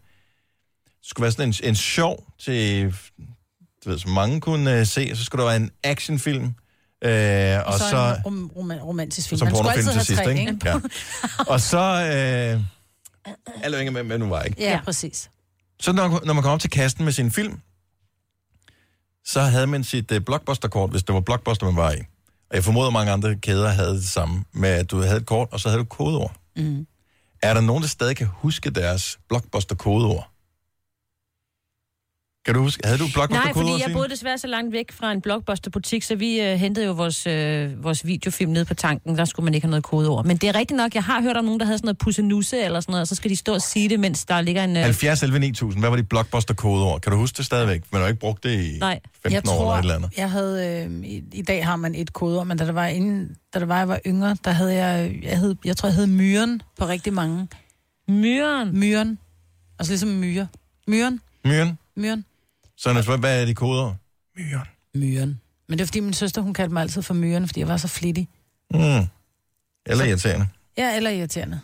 [1.01, 2.95] det skulle være sådan en, en sjov til,
[3.86, 6.53] du ved, som mange kunne øh, se, og så skulle der være en actionfilm,
[7.02, 8.16] øh, og, Og så, så...
[8.18, 9.39] en rom- rom- romantisk film.
[9.39, 10.58] Som pornofilm til sidst, tre, ikke?
[10.66, 10.76] Ja.
[11.47, 11.78] Og så...
[11.78, 12.62] Øh,
[13.64, 14.62] alle er ikke med, med nu var ikke.
[14.62, 14.80] Ja, Ja.
[14.86, 15.30] præcis.
[15.82, 17.60] Så når, når man kom op til kasten med sin film,
[19.26, 21.97] så havde man sit uh, blockbuster-kort, hvis det var blockbuster, man var i.
[22.49, 25.26] Og jeg formoder, at mange andre kæder havde det samme, med at du havde et
[25.26, 26.36] kort, og så havde du kodeord.
[26.56, 26.88] Mm.
[27.43, 30.30] Er der nogen, der stadig kan huske deres blockbuster-kodeord?
[32.46, 33.66] Kan du huske, havde du blockbuster-kodeord?
[33.66, 36.86] Nej, fordi jeg boede desværre så langt væk fra en blockbuster-butik, så vi øh, hentede
[36.86, 39.18] jo vores, øh, vores videofilm ned på tanken.
[39.18, 40.26] Der skulle man ikke have noget kodeord.
[40.26, 42.60] Men det er rigtigt nok, jeg har hørt om nogen, der havde sådan noget pussenusse
[42.60, 44.78] eller sådan noget, og så skal de stå og sige det, mens der ligger en...
[44.78, 47.02] Øh, 70 11 9000, hvad var dit blockbuster-kodeord?
[47.02, 47.82] Kan du huske det stadigvæk?
[47.92, 49.00] Man har ikke brugt det i Nej.
[49.24, 50.18] 15 Jeg år eller tror, et eller andet.
[50.18, 53.36] jeg havde, øh, i, i dag har man et kodeord, men da det var inden,
[53.54, 56.08] da det var, jeg var yngre, der havde jeg, jeg, hed, jeg tror, jeg hed
[56.08, 57.48] Myren på rigtig mange.
[58.08, 58.80] myren.
[58.80, 59.18] Myren.
[59.80, 60.48] Altså ligesom myre.
[60.88, 61.22] Myren.
[61.46, 61.78] Myren?
[61.98, 62.26] Myren.
[62.82, 63.95] Så hvad hvad er dit kodeord?
[64.38, 64.67] Myren.
[64.95, 65.41] Myren.
[65.69, 67.77] Men det er fordi min søster, hun kaldte mig altid for Myren, fordi jeg var
[67.77, 68.27] så flittig.
[68.73, 69.07] Mm.
[69.86, 70.47] Eller irriterende.
[70.77, 71.59] Ja, eller irriterende.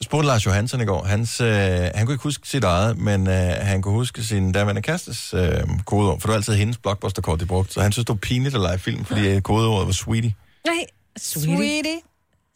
[0.00, 1.04] Jeg spurgte Lars Johansson i går.
[1.04, 1.48] Hans, øh,
[1.94, 5.60] han kunne ikke huske sit eget, men øh, han kunne huske sin daværende kærestes øh,
[5.86, 7.72] kodeord, for det var altid hendes blockbuster-kort, de brugte.
[7.72, 10.34] Så han synes, det var pinligt at lege film, fordi øh, kodeordet var sweetie.
[10.66, 10.84] Nej,
[11.16, 11.56] sweetie.
[11.56, 12.00] Sweetie.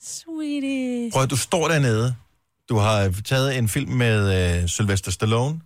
[0.02, 1.10] Sweetie.
[1.10, 2.14] Prøv at du står dernede.
[2.68, 5.60] Du har taget en film med øh, Sylvester Stallone.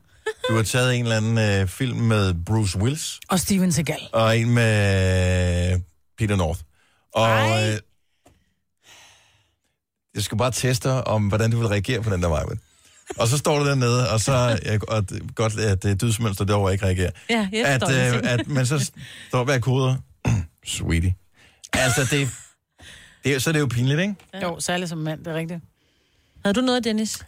[0.49, 3.21] Du har taget en eller anden øh, film med Bruce Willis.
[3.29, 3.99] Og Steven Seagal.
[4.13, 5.81] Og en med øh,
[6.19, 6.61] Peter North.
[7.15, 7.79] Og øh,
[10.15, 12.45] jeg skal bare teste, om hvordan du vil reagere på den der vej.
[13.19, 14.33] Og så står du dernede, og så
[14.65, 17.11] ja, og det, godt, at det dydsmønster derovre ikke reagerer.
[17.31, 18.15] Ja, jeg At, det.
[18.17, 18.93] øh, at man så
[19.29, 19.97] står bag koder.
[20.67, 21.15] Sweetie.
[21.73, 22.29] Altså, det,
[23.25, 24.15] det, er- så er det jo pinligt, ikke?
[24.43, 25.61] Jo, særligt som mand, det er rigtigt.
[26.45, 27.25] Havde du noget, Dennis?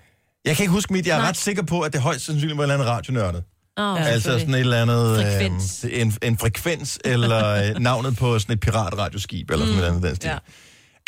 [0.46, 1.06] Jeg kan ikke huske mit.
[1.06, 1.28] Jeg er Nej.
[1.28, 3.42] ret sikker på, at det højst sandsynligt var et eller andet radionørdet.
[3.76, 5.04] Oh, Ja, altså sådan et eller andet...
[5.20, 5.84] Frekvens.
[5.84, 10.02] Øh, en, en frekvens, eller øh, navnet på sådan et piratradioskib, eller sådan noget andet
[10.08, 10.30] den stil.
[10.30, 10.38] Ja.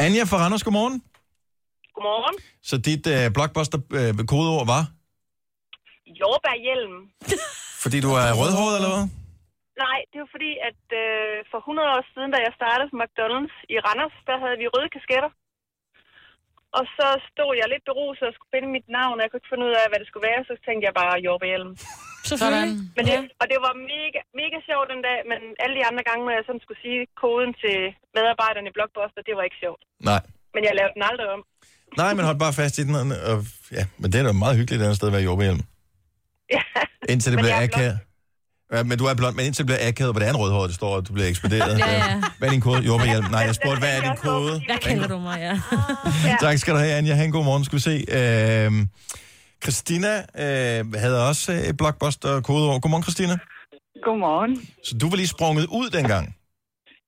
[0.05, 0.97] Anja fra Randers, godmorgen.
[1.95, 2.37] Godmorgen.
[2.71, 4.83] Så dit øh, blockbuster-kodeord var?
[6.21, 6.97] Jordbærhjelm.
[7.83, 9.05] Fordi du er rødhåret, eller hvad?
[9.85, 13.57] Nej, det var fordi, at øh, for 100 år siden, da jeg startede på McDonald's
[13.75, 15.31] i Randers, der havde vi røde kasketter.
[16.79, 19.53] Og så stod jeg lidt beruset og skulle finde mit navn, og jeg kunne ikke
[19.53, 21.71] finde ud af, hvad det skulle være, så tænkte jeg bare jordbærhjelm.
[22.31, 22.69] Sådan.
[22.97, 26.23] Men det, og det var mega, mega sjovt den dag, men alle de andre gange,
[26.27, 27.77] når jeg sådan skulle sige koden til
[28.17, 29.83] medarbejderne i Blockbuster, det var ikke sjovt.
[30.11, 30.23] Nej.
[30.55, 31.43] Men jeg lavede den aldrig om.
[32.03, 32.95] Nej, men hold bare fast i den.
[33.31, 33.39] Og,
[33.79, 35.63] ja, men det er da meget hyggeligt et andet sted at være jordbærhjelm.
[36.57, 36.63] Ja.
[37.13, 37.99] Indtil det bliver er akavet.
[38.73, 40.69] Ja, men du er blond, men indtil det bliver akavet, hvor det er en rødhåret,
[40.69, 41.79] det står, at du bliver ekspederet.
[41.79, 42.23] Ja, ja.
[42.39, 42.81] Hvad er din kode?
[42.83, 43.25] Jordbærhjelm.
[43.31, 44.63] Nej, jeg spurgte, hvad er din kode?
[44.67, 45.61] Hvad kalder du mig, ja?
[46.41, 47.15] Tak skal du have, Anja.
[47.15, 48.05] Ha' en god morgen, skal vi se.
[48.19, 48.89] Øhm,
[49.63, 52.81] Christina øh, havde også øh, et blockbuster-kodeord.
[52.81, 53.37] Godmorgen, Christina.
[54.05, 54.57] Godmorgen.
[54.85, 56.37] Så du var lige sprunget ud dengang.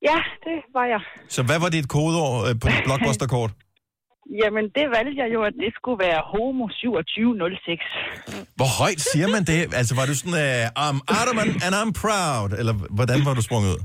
[0.02, 1.00] Ja, det var jeg.
[1.28, 3.50] Så hvad var dit kodeord øh, på dit blockbuster-kort?
[4.42, 7.82] Jamen, det valgte jeg jo, at det skulle være Homo 2706.
[8.58, 9.60] Hvor højt siger man det?
[9.80, 12.50] Altså, var du sådan, uh, I'm Ottoman and I'm proud?
[12.60, 13.82] Eller hvordan var du sprunget ud?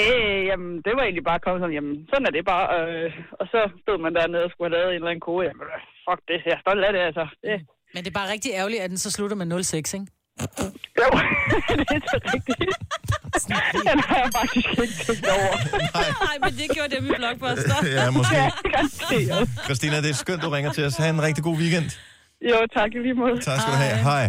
[0.00, 2.66] Øh, jamen, det var egentlig bare kommet sådan, jamen, sådan er det bare.
[2.80, 5.42] Øh, og så stod man dernede og skulle have lavet en eller anden kode.
[5.48, 5.66] Jamen,
[6.06, 7.24] fuck det, jeg er stolt af det, altså.
[7.42, 7.54] Det,
[7.94, 10.06] Men det er bare rigtig ærgerligt, at den så slutter med 0,6, ikke?
[11.00, 11.08] Jo,
[11.50, 12.76] det er så rigtigt.
[13.88, 15.52] Den har jeg faktisk ikke tænkt over.
[16.26, 17.76] Nej, men det gjorde dem i Blockbuster.
[17.86, 18.34] ja, måske.
[18.42, 19.48] Ja, garanteret.
[19.64, 20.96] Christina, det er skønt, du ringer til os.
[20.96, 21.84] Ha' en rigtig god weekend.
[22.50, 23.40] Jo, tak i lige måde.
[23.40, 23.96] Tak skal du have.
[24.10, 24.24] Hej.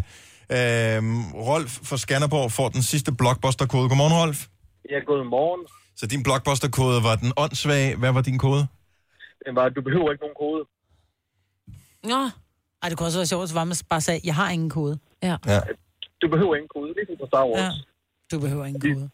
[0.98, 3.90] Øhm, Rolf fra Skanderborg får den sidste blockbuster-kode.
[3.90, 4.46] Godmorgen, Rolf.
[4.92, 5.68] Ja, god morgen.
[5.96, 7.96] Så din blockbuster-kode var den åndssvag.
[7.96, 8.68] Hvad var din kode?
[9.46, 10.64] Den var, du behøver ikke nogen kode.
[12.04, 12.30] Nå,
[12.84, 15.00] Ej, det kunne også være sjovt, hvis man bare sagde, jeg har ingen kode.
[15.24, 15.36] ja.
[15.48, 15.60] Ja.
[16.26, 17.60] Du behøver ingen kode, ligesom på Star Wars.
[17.62, 17.70] Ja.
[18.32, 19.10] Du behøver ingen kode.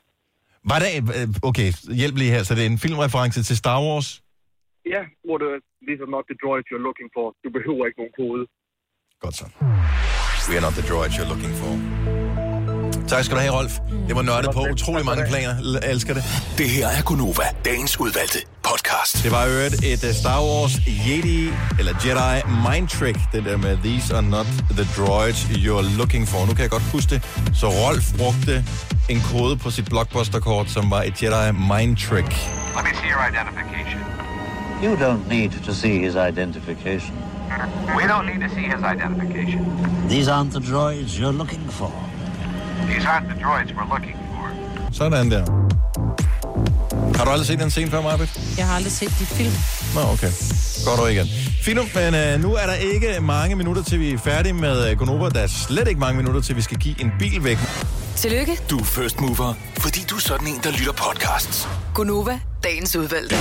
[0.71, 0.89] Var det...
[1.17, 1.69] øh, Okay,
[2.01, 2.43] hjælp lige her.
[2.47, 4.07] Så det er en filmreference til Star Wars?
[4.93, 5.47] Ja, hvor det
[5.87, 7.25] these are not the droids you're looking for.
[7.43, 8.43] Du behøver ikke nogen kode.
[9.23, 9.45] Godt så.
[10.49, 11.71] We are not the droids you're looking for.
[13.11, 13.73] Tak skal du have, Rolf.
[14.07, 15.53] Det var nørdet på utrolig mange planer.
[15.55, 16.23] L- elsker det.
[16.57, 19.23] Det her er Gunova, dagens udvalgte podcast.
[19.23, 20.73] Det var øvrigt et uh, Star Wars
[21.07, 21.49] Jedi,
[21.79, 22.35] eller Jedi
[22.69, 24.45] mind trick, det der med These are not
[24.79, 26.45] the droids you're looking for.
[26.45, 27.21] Nu kan jeg godt huske det.
[27.61, 28.65] Så Rolf brugte
[29.09, 32.31] en kode på sit blockbuster-kort, som var et Jedi mind trick.
[32.77, 33.99] Let me see your identification.
[34.83, 37.13] You don't need to see his identification.
[37.97, 39.61] We don't need to see his identification.
[40.09, 41.91] These aren't the droids you're looking for.
[42.87, 44.93] These aren't the droids we're looking for.
[44.93, 45.45] Sådan der.
[47.17, 48.39] Har du aldrig set den scene før, Marbet?
[48.57, 49.53] Jeg har aldrig set de film.
[49.95, 50.31] Nå, okay.
[50.85, 51.27] Godt over igen.
[51.61, 54.97] Fint, men øh, nu er der ikke mange minutter, til vi er færdige med øh,
[54.97, 55.29] Gonova.
[55.29, 57.57] Der er slet ikke mange minutter, til vi skal give en bil væk.
[58.15, 61.67] Tillykke, Du er first mover, fordi du er sådan en, der lytter podcasts.
[61.93, 63.35] Gunova, dagens udvalgte.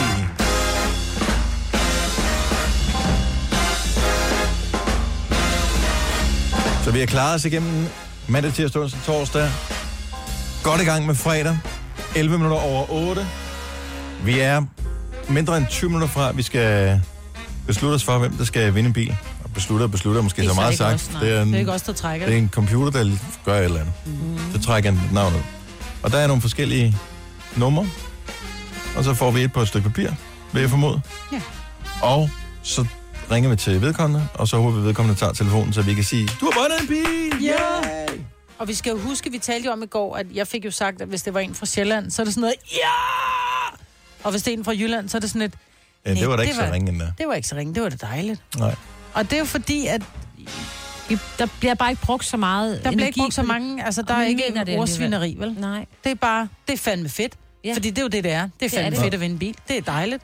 [6.85, 7.87] Så vi har klaret os igennem
[8.31, 9.51] mandag, tirsdag, onsdag, torsdag.
[10.63, 11.59] Godt i gang med fredag.
[12.17, 13.27] 11 minutter over 8.
[14.25, 14.63] Vi er
[15.29, 17.01] mindre end 20 minutter fra, at vi skal
[17.67, 19.17] beslutte os for, hvem der skal vinde en bil.
[19.45, 21.13] Og beslutte og beslutte måske så meget sagt.
[21.13, 21.23] Nej.
[21.23, 23.59] det, er en, det er ikke os, der trækker det er en computer, der gør
[23.59, 23.95] et eller andet.
[24.07, 24.39] Mm.
[24.53, 25.41] Så trækker et navn ud.
[26.03, 26.97] Og der er nogle forskellige
[27.57, 27.87] numre.
[28.97, 30.11] Og så får vi et på et stykke papir,
[30.53, 31.01] vil jeg formode.
[31.33, 31.41] Ja.
[32.03, 32.31] Og
[32.63, 32.85] så
[33.31, 36.05] ringer vi til vedkommende, og så håber vi, at vedkommende tager telefonen, så vi kan
[36.05, 37.45] sige, du har vundet en bil!
[37.45, 38.00] Ja!
[38.61, 40.71] Og vi skal jo huske, vi talte jo om i går, at jeg fik jo
[40.71, 42.89] sagt, at hvis det var en fra Sjælland, så er det sådan noget, ja!
[44.25, 45.55] Og hvis det er en fra Jylland, så er det sådan et,
[46.07, 47.13] Ja, det var da det ikke så var- ringe endda.
[47.19, 48.43] det var ikke så ringe, det var det dejligt.
[48.59, 48.75] Nej.
[49.15, 50.03] Og det er jo fordi, at
[51.09, 53.49] Vi, der bliver bare ikke brugt så meget der bliver ikke brugt så det.
[53.49, 55.53] mange, altså der er ikke det en ordsvineri, vel?
[55.59, 55.87] Nej.
[56.05, 57.35] Det er bare, det er fandme fedt.
[57.65, 57.75] Ja.
[57.75, 58.49] Fordi det er jo det, det er.
[58.61, 59.03] Det er er fandme det.
[59.05, 59.57] fedt at vinde en bil.
[59.69, 60.23] Det er dejligt.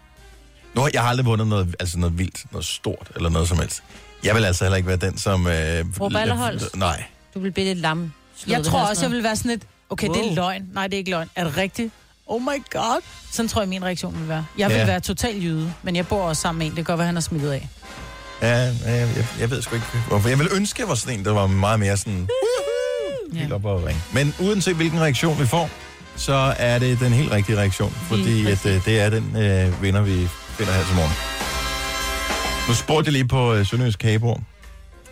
[0.75, 3.83] Nu jeg har aldrig vundet noget, altså noget vildt, noget stort eller noget som helst.
[4.25, 5.47] Jeg vil altså heller ikke være den, som...
[5.47, 6.77] Øh, Råber allerholds.
[6.77, 7.05] Nej.
[7.35, 8.13] Du vil blive lidt lam.
[8.49, 10.35] Jeg tror også, jeg vil være sådan lidt, okay, det er Wow.
[10.35, 10.63] løgn.
[10.75, 11.31] Nej, det er ikke løgn.
[11.37, 11.93] Er det rigtigt?
[12.27, 13.01] Oh my god.
[13.33, 14.47] Sådan tror jeg, min reaktion vil være.
[14.59, 14.85] Jeg vil Ja.
[14.87, 16.71] være total jyde, men jeg bor også sammen med en.
[16.71, 17.69] Det kan godt være, han har smittet af.
[18.43, 20.29] Ja, ja, jeg, jeg ved sgu ikke, hvorfor.
[20.29, 22.29] Jeg vil ønske, jeg var sådan en, der var meget mere sådan...
[23.33, 24.01] Helt op og ringe.
[24.13, 25.71] Men uanset hvilken reaktion vi får,
[26.17, 27.91] så er det den helt rigtige reaktion.
[28.09, 31.13] Fordi at, øh, det er den øh, vinder, vi finder her til morgen.
[32.69, 34.41] Nu spurgte jeg lige på øh, Sønderjysk Kagebord,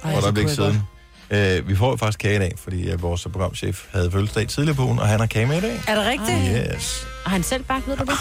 [0.02, 0.82] hvor der blev jeg siden.
[1.30, 4.76] Øh, vi får jo faktisk kage i dag, fordi øh, vores programchef havde fødselsdag tidligere
[4.76, 5.80] på ugen, og han har kage med i dag.
[5.88, 6.72] Er det rigtigt?
[6.76, 7.06] Yes.
[7.24, 8.12] Har han selv bagt, ved du det?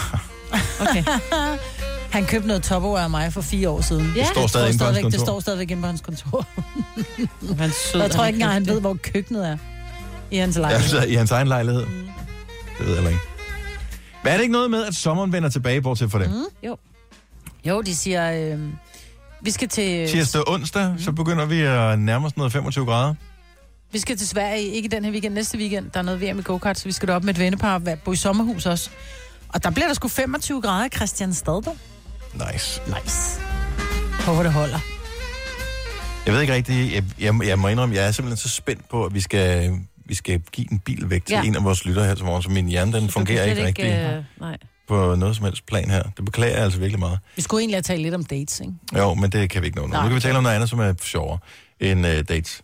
[0.80, 1.04] Okay.
[2.10, 4.12] Han købte noget Tupperware af mig for fire år siden.
[4.16, 4.20] Ja.
[4.20, 5.24] Det står stadig inde på hans stadigvæk, det kontor.
[5.26, 6.46] står stadigvæk inde på hans kontor.
[7.58, 9.56] Han er sød, jeg tror ikke engang, han ved, hvor køkkenet er.
[10.30, 10.88] I hans Ja, lejlighed.
[10.88, 11.80] så i hans egen lejlighed.
[11.82, 11.88] Det
[12.80, 13.22] ved jeg heller ikke.
[14.22, 16.30] Men er det ikke noget med, at sommeren vender tilbage, bortset for det?
[16.30, 16.70] Mm.
[17.66, 18.58] Jo, de siger, øh,
[19.44, 20.08] vi skal til...
[20.08, 23.14] Tirsdag og onsdag, så begynder vi at nærme os noget 25 grader.
[23.92, 25.90] Vi skal til Sverige, ikke den her weekend, næste weekend.
[25.90, 28.12] Der er noget VM i go-kart, så vi skal derop med et vennepar og bo
[28.12, 28.90] i sommerhus også.
[29.48, 31.76] Og der bliver der sgu 25 grader i Christianstad, du.
[32.52, 32.80] Nice.
[32.86, 33.40] Nice.
[34.26, 34.78] Håber, det holder.
[36.26, 39.04] Jeg ved ikke rigtigt, jeg, jeg, jeg må indrømme, jeg er simpelthen så spændt på,
[39.04, 41.42] at vi skal, vi skal give en bil væk til Ja.
[41.42, 44.24] en af vores lyttere her til morgen, så min hjerne den fungerer ikke rigtigt Øh,
[44.40, 44.56] nej.
[44.88, 46.02] På noget som helst plan her.
[46.16, 47.18] Det beklager jeg altså virkelig meget.
[47.36, 48.72] Vi skulle egentlig have talt lidt om dates, ikke?
[48.96, 49.92] Jo, men det kan vi ikke nå nu.
[49.96, 51.38] Nu kan vi tale om noget andet, som er sjovere
[51.80, 52.62] end uh, dates.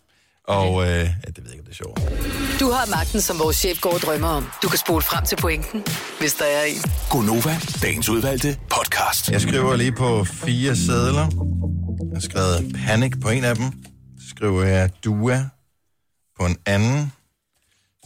[0.48, 2.58] Og øh, ja, det ved jeg ikke, om det er sjovere.
[2.60, 4.46] Du har magten, som vores chef går og drømmer om.
[4.62, 5.84] Du kan spole frem til pointen,
[6.20, 6.82] hvis der er en.
[7.10, 9.30] Gonova, dagens udvalgte podcast.
[9.30, 11.26] Jeg skriver lige på fire sædler.
[12.10, 13.72] Jeg har skrevet Panic på en af dem.
[14.20, 15.48] Så skriver jeg Dua
[16.40, 17.12] på en anden.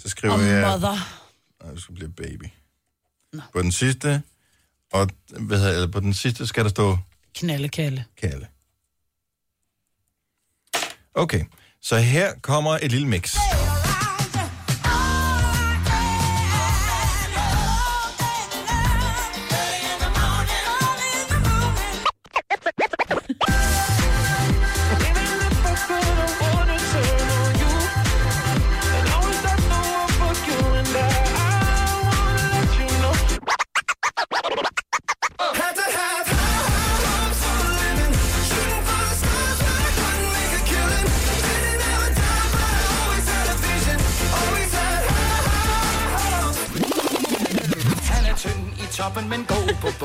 [0.02, 0.60] Så skriver Og jeg...
[0.70, 0.96] mother.
[1.64, 2.44] Nej, det skal blive baby.
[3.52, 4.22] På den sidste,
[4.92, 5.08] og
[5.40, 6.98] hvad hedder, eller på den sidste skal der stå
[7.34, 8.04] Knaldekalle.
[8.20, 8.46] Kalle.
[11.14, 11.44] Okay,
[11.80, 13.34] så her kommer et lille mix.
[13.34, 13.63] toppen,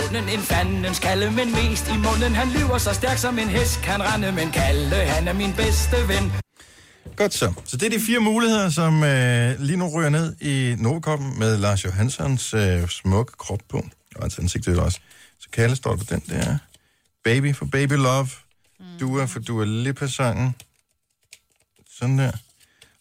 [0.09, 0.39] god på bunden.
[0.39, 2.35] En fandens kalde, men mest i munden.
[2.35, 5.95] Han lyver så stærk som en hest kan rende, men Kalle, han er min bedste
[6.07, 6.31] ven.
[7.15, 7.53] Godt så.
[7.65, 11.57] Så det er de fire muligheder, som øh, lige nu ryger ned i Novakoppen med
[11.57, 13.77] Lars Johanssons øh, smukke krop på.
[14.15, 14.99] Og hans ansigt er også.
[15.39, 16.57] Så Kalle står på den der.
[17.23, 18.29] Baby for Baby Love.
[18.99, 20.55] Dua for Dua Lipa-sangen.
[21.99, 22.31] Sådan der.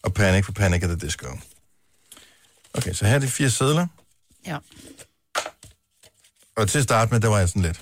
[0.03, 1.27] Og Panic for Panic at the Disco.
[2.73, 3.87] Okay, så her er de fire sædler.
[4.45, 4.57] Ja.
[6.59, 7.81] Og til at starte med, der var jeg sådan lidt.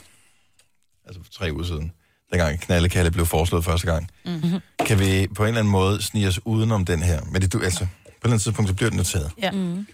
[1.05, 1.91] Altså for tre uger siden.
[2.31, 4.11] Dengang Knallekalle blev foreslået første gang.
[4.25, 4.59] Mm-hmm.
[4.85, 7.21] Kan vi på en eller anden måde snige os udenom den her?
[7.31, 7.89] Men det, du, altså, på et
[8.23, 9.31] eller andet tidspunkt, så bliver den jo taget.
[9.41, 9.51] Ja.
[9.51, 9.87] Mm.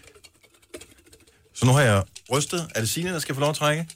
[1.54, 2.70] Så nu har jeg rystet.
[2.74, 3.88] Er det Signe, der skal få lov at trække?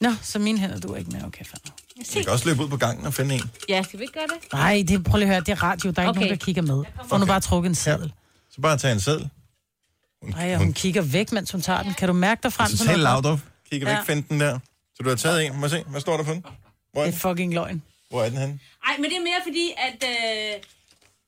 [0.00, 1.24] Nå, så mine hænder du ikke med.
[1.24, 1.72] Okay, fair.
[2.14, 3.42] Jeg kan også løbe ud på gangen og finde en.
[3.68, 4.52] Ja, skal vi ikke gøre det?
[4.52, 5.90] Nej, det, prøv lige at høre, det er radio.
[5.90, 6.20] Der er ikke Okay.
[6.20, 6.84] nogen, der kigger med.
[7.08, 8.12] Få nu bare trukket en seddel.
[8.50, 9.28] Så bare tage en seddel.
[10.22, 11.94] Nej, hun kigger væk, mens hun tager den.
[11.94, 13.40] Kan du mærke dig frem Så tal Laudrup.
[13.70, 14.02] Kigger væk, Ja.
[14.02, 14.58] find den der.
[14.94, 15.56] Så du har taget en.
[15.60, 16.44] Må se, hvad står der på den?
[16.92, 17.18] Hvor er Det den?
[17.28, 17.82] er fucking løgn.
[18.10, 18.58] Hvor er den henne?
[18.86, 20.04] Nej, men det er mere fordi, at...
[20.08, 20.62] Øh,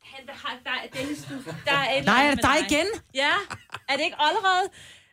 [0.02, 1.34] han har, der, er Dennis, du,
[1.66, 2.86] der er et Nej, er det med dig igen?
[3.14, 3.30] Ja,
[3.88, 4.64] er det ikke allerede?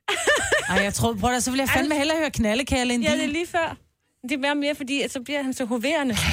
[0.70, 3.20] Ej, jeg tror, prøv da, så vil jeg fandme hellere høre knaldekærle end Ja, din.
[3.20, 3.78] det er lige før.
[4.24, 6.16] Det er mere mere, fordi at så bliver han så hoverende.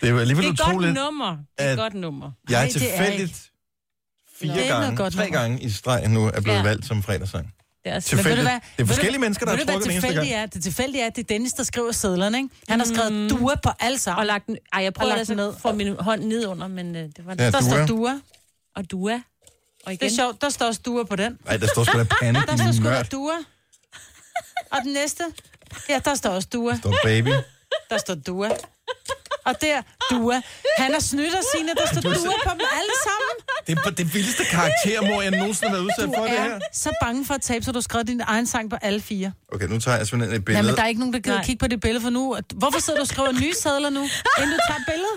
[0.00, 0.94] Det er jo Det alligevel er et godt utroligt.
[0.94, 1.30] nummer.
[1.58, 2.30] Det er et godt nummer.
[2.50, 3.50] Jeg Nej, er det tilfældigt
[4.40, 6.62] fire Det gange, tre gange i streg nu er blevet Ja.
[6.62, 7.54] valgt som fredagssang.
[7.84, 8.36] Det er også Tilfældigt.
[8.38, 8.60] Men ved du hvad?
[8.60, 10.42] Det er Ved forskellige mennesker, der ved har trukket den eneste tilfældigt gang.
[10.42, 10.46] er?
[10.46, 12.48] Det tilfældige er, at det er Dennis, der skriver sædlerne, ikke?
[12.68, 13.28] Han har skrevet mm.
[13.28, 14.18] duer på alle sammen.
[14.20, 14.56] Og lagt den...
[14.72, 17.34] Ej, jeg prøvede lagt altså at få min hånd ned under, men øh, det var
[17.38, 17.60] Ja, Der Dua.
[17.60, 18.18] står duer.
[18.76, 19.12] Og dua.
[19.86, 20.00] Og igen.
[20.00, 21.38] Det er sjovt, der står også duer på den.
[21.46, 23.38] Nej, der står sgu da panik, Der står sgu da duer.
[24.70, 25.24] Og den næste?
[25.88, 26.72] Ja, der står også duer.
[26.72, 27.28] Der står baby.
[27.90, 28.50] Der står duer.
[29.44, 30.40] Og der, duer.
[30.78, 31.68] Han har snydt os, Signe.
[31.68, 33.34] Der står Du så- duer på dem alle sammen.
[33.66, 36.58] Det er det vildeste karaktermor, jeg nogensinde har været udsat Du for det er her.
[36.72, 39.32] så bange for at tabe, så du har skrevet din egen sang på alle fire.
[39.52, 40.66] Okay, nu tager jeg simpelthen et Nej, billede.
[40.66, 41.44] men der er ikke nogen, der gider Nej.
[41.44, 42.36] kigge på det billede for nu.
[42.54, 44.00] Hvorfor sidder du og skriver nye sædler nu,
[44.38, 45.14] inden du tager et billede?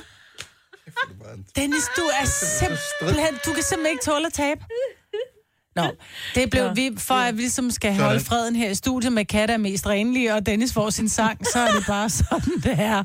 [1.55, 2.25] Dennis, du er
[2.59, 3.33] simpelthen...
[3.45, 4.61] Du kan simpelthen ikke tåle at tabe.
[5.75, 5.83] Nå,
[6.35, 8.05] det blev vi, for at vi ligesom skal Sådan.
[8.05, 11.47] holde freden her i studiet med Katte er mest renlige, og Dennis får sin sang,
[11.47, 13.03] så er det bare sådan, det er.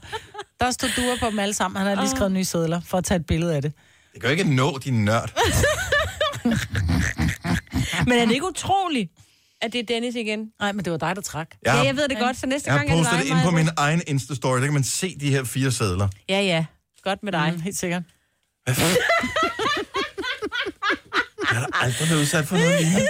[0.61, 1.79] Der stod duer på dem alle sammen.
[1.79, 3.73] Han har lige skrevet nye sædler for at tage et billede af det.
[4.13, 5.33] Det kan jo ikke nå, din nørd.
[8.07, 9.11] Men er det ikke utroligt,
[9.63, 10.53] at det er Dennis igen?
[10.61, 11.49] Nej, men det var dig, der trak.
[11.51, 13.27] Jeg Ja, har, jeg ved det godt, så næste jeg har gang er det postet
[13.29, 14.57] det ind på min egen Insta-story.
[14.59, 16.09] Der kan man se de her fire sædler.
[16.29, 16.65] Ja, ja.
[17.03, 17.53] Godt med dig.
[17.55, 18.03] Mm, helt sikkert.
[18.67, 18.75] Jeg
[21.59, 23.09] har aldrig været udsat for noget lignende.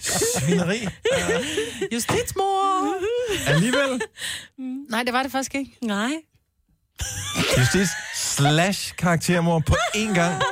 [0.00, 0.88] Svineri.
[1.94, 2.94] Justitsmor!
[3.46, 4.00] Alligevel.
[4.90, 5.78] Nej, det var det faktisk ikke.
[5.82, 6.10] Nej.
[7.58, 10.42] Justis slash karaktermor på én gang.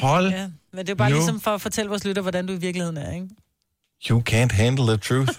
[0.00, 0.30] Hold.
[0.32, 1.16] Ja, men det er bare Nu.
[1.16, 3.26] ligesom for at fortælle vores lytter, hvordan du i virkeligheden er, ikke?
[4.10, 5.32] You can't handle the truth.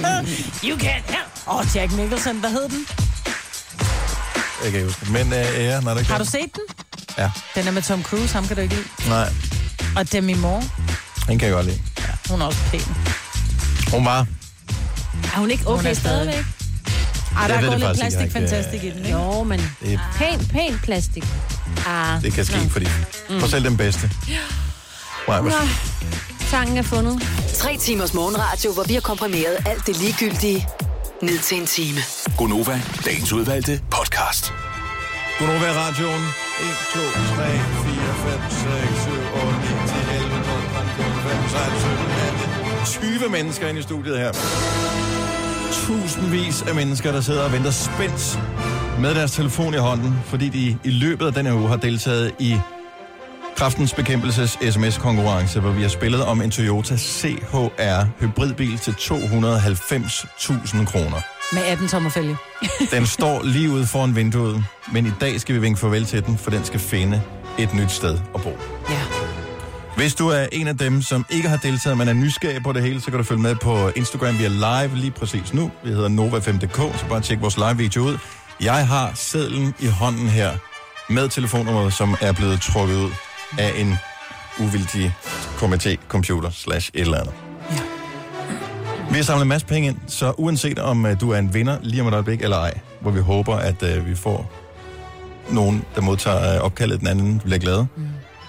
[0.68, 1.28] You can't help.
[1.48, 2.86] Åh, oh, Jack Nicholson, hvad hed den?
[4.64, 5.12] Jeg kan ikke huske.
[5.12, 6.62] Men uh, ja, nej, det kan Har du set den?
[7.18, 7.30] Ja.
[7.54, 8.86] Den er med Tom Cruise, ham kan du ikke lide.
[9.08, 9.28] Nej,
[9.96, 10.62] Og Demi Moore,
[11.26, 11.80] den kan jeg godt lide.
[12.30, 12.80] hun er også pæn.
[13.94, 14.26] Hun var...
[15.24, 16.44] Er hun ikke Hun okay er stadig- stadigvæk?
[17.38, 18.32] Ej, Jeg der er gået det lidt faktisk ikke.
[18.32, 19.18] plastik Jeg har fantastik ikke, i den, ikke?
[19.18, 21.24] Jo, men Det, pæn, pæn plastik.
[21.86, 22.22] Ah.
[22.22, 22.86] det kan ske, fordi...
[23.40, 24.10] For selv den bedste.
[25.28, 25.50] Nej, Nå,
[26.50, 27.22] sangen er fundet.
[27.54, 30.68] Tre timers morgenradio, hvor vi har komprimeret alt det ligegyldige
[31.22, 32.00] ned til en time.
[32.36, 34.52] Gonova, dagens udvalgte podcast.
[35.38, 36.22] Godnova i radioen.
[36.22, 36.30] 1,
[36.94, 37.58] 2, 3, 4,
[38.30, 43.20] 5, 6, 7, 8, 9, 10, 11, 12, 13, 14, 15, 16, 17, 18.
[43.20, 44.32] 20 mennesker inde i studiet her.
[45.88, 48.40] Tusindvis af mennesker, der sidder og venter spændt
[49.00, 52.56] med deres telefon i hånden, fordi de i løbet af denne uge har deltaget i
[53.56, 61.20] Kraftens Bekæmpelses sms-konkurrence, hvor vi har spillet om en Toyota CHR hybridbil til 290.000 kroner.
[61.54, 62.36] Med 18 tommer fælge.
[62.96, 66.38] Den står lige ude foran vinduet, men i dag skal vi vinke farvel til den,
[66.38, 67.22] for den skal finde
[67.58, 68.58] et nyt sted at bo.
[68.90, 69.17] Ja.
[69.98, 72.82] Hvis du er en af dem, som ikke har deltaget, men er nysgerrig på det
[72.82, 74.38] hele, så kan du følge med på Instagram.
[74.38, 75.70] Vi er live lige præcis nu.
[75.84, 78.18] Vi hedder Nova5.dk, så bare tjek vores live-video ud.
[78.60, 80.50] Jeg har sedlen i hånden her
[81.08, 83.10] med telefonnummeret, som er blevet trukket ud
[83.58, 83.94] af en
[84.60, 85.14] uvildig
[85.56, 87.34] komité, computer slash et eller andet.
[89.10, 91.78] Vi har samlet en masse penge ind, så uanset om uh, du er en vinder
[91.82, 94.52] lige om et øjeblik eller ej, hvor vi håber, at uh, vi får
[95.50, 98.08] nogen, der modtager uh, opkaldet, den anden bliver glade, mm.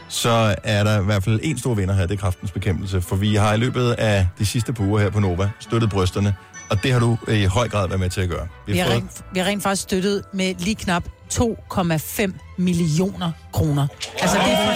[0.09, 3.01] Så er der i hvert fald en stor vinder her, det er kraftens bekæmpelse.
[3.01, 6.35] For vi har i løbet af de sidste par uger her på Nova støttet brysterne,
[6.69, 8.47] og det har du i høj grad været med til at gøre.
[8.67, 11.03] Vi har, rent, vi har rent faktisk støttet med lige knap
[11.33, 13.87] 2,5 millioner kroner.
[14.21, 14.73] Altså, det er for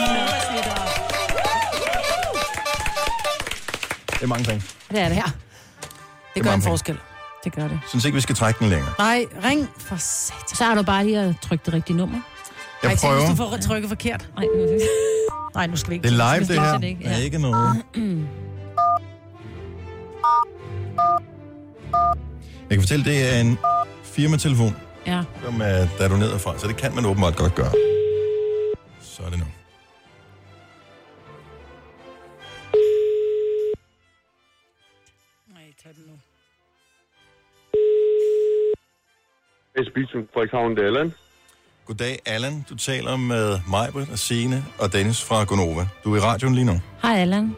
[4.13, 4.63] Det er mange penge.
[4.91, 5.23] Det er det her.
[5.23, 5.31] Det
[6.35, 6.71] gør mange en penge.
[6.71, 6.97] forskel.
[7.43, 7.79] Det gør det.
[7.89, 8.93] Synes ikke, vi skal trække den længere.
[8.99, 10.55] Nej, ring for satan.
[10.55, 12.19] Så har du bare lige at trykke det rigtige nummer.
[12.83, 13.15] Jeg Ej, prøver.
[13.19, 14.29] hvis du får trykket forkert.
[14.35, 14.45] Nej,
[15.55, 16.07] Nej, nu skal vi ikke.
[16.07, 16.77] Det er live, det her.
[16.77, 17.23] det ikke, Der er ja.
[17.23, 17.83] ikke noget.
[22.69, 23.57] Jeg kan fortælle, det er en
[24.03, 24.75] firmatelefon,
[25.07, 25.23] Ja.
[25.43, 27.71] som er, der er doneret fra, så det kan man åbenbart godt gøre.
[29.01, 29.45] Så er det nu.
[35.53, 36.15] Nej, tag den nu.
[39.81, 41.13] Esbyen, Frederikshavn, det er Allan.
[41.85, 42.65] Goddag, Allan.
[42.69, 45.87] Du taler med Majbrit og Signe og Dennis fra Gonova.
[46.03, 46.81] Du er i radioen lige nu.
[47.01, 47.55] Hej, Allan.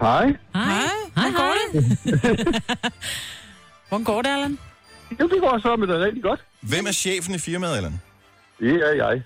[0.00, 0.26] Hej.
[0.54, 0.64] Hej.
[1.16, 2.62] Hej, hvordan går det?
[3.88, 4.58] Hvordan går det, Allan?
[5.20, 6.40] Jo, det går så med det rigtig godt.
[6.60, 8.00] Hvem er chefen i firmaet, Allan?
[8.60, 9.22] Det er jeg.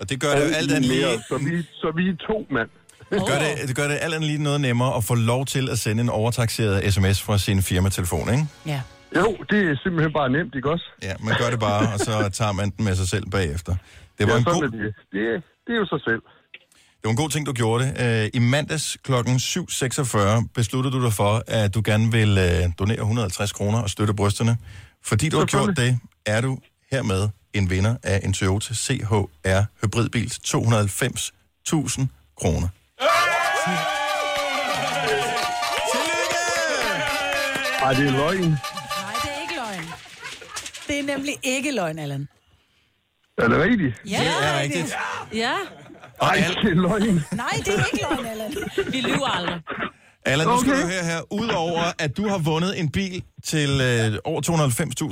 [0.00, 1.06] Og det gør det jo alt andet lige...
[1.06, 2.68] Mere, Så vi, så vi er to mand.
[3.10, 5.70] Det gør det, det gør det alt andet lige noget nemmere at få lov til
[5.70, 8.46] at sende en overtaxeret sms fra sin firmatelefon, ikke?
[8.66, 8.80] Ja.
[9.16, 10.84] Jo, det er simpelthen bare nemt, ikke også?
[11.02, 13.74] Ja, man gør det bare, og så tager man den med sig selv bagefter.
[14.18, 14.72] Det var, ja, en god, det.
[15.12, 16.22] Det, er- det er jo sig selv.
[16.82, 18.24] det var en god ting, du gjorde det.
[18.24, 19.12] Øh, I mandags kl.
[19.12, 24.14] 7.46 besluttede du dig for, at du gerne vil øh, donere 150 kroner og støtte
[24.14, 24.56] brysterne.
[25.04, 26.58] Fordi du har gjort det, er du
[26.92, 32.06] hermed en vinder af en Toyota CHR hybridbil til 290.000
[32.40, 32.68] kroner.
[37.82, 38.40] Ej, det er løgn.
[38.40, 38.58] Nej,
[39.22, 39.86] det er ikke løgn.
[40.88, 42.28] Det er nemlig ikke løgn, Allan.
[43.38, 43.94] Er det rigtigt?
[44.10, 44.94] Ja, Det er rigtigt.
[45.34, 45.52] Ja.
[46.18, 47.24] Og Ej, det er løgn.
[47.32, 48.54] Nej, det er ikke løgn, Allan.
[48.92, 49.60] Vi lyver aldrig.
[50.26, 50.82] Allan, nu skal Okay.
[50.82, 51.20] du høre her.
[51.32, 54.40] Udover at du har vundet en bil til øh, over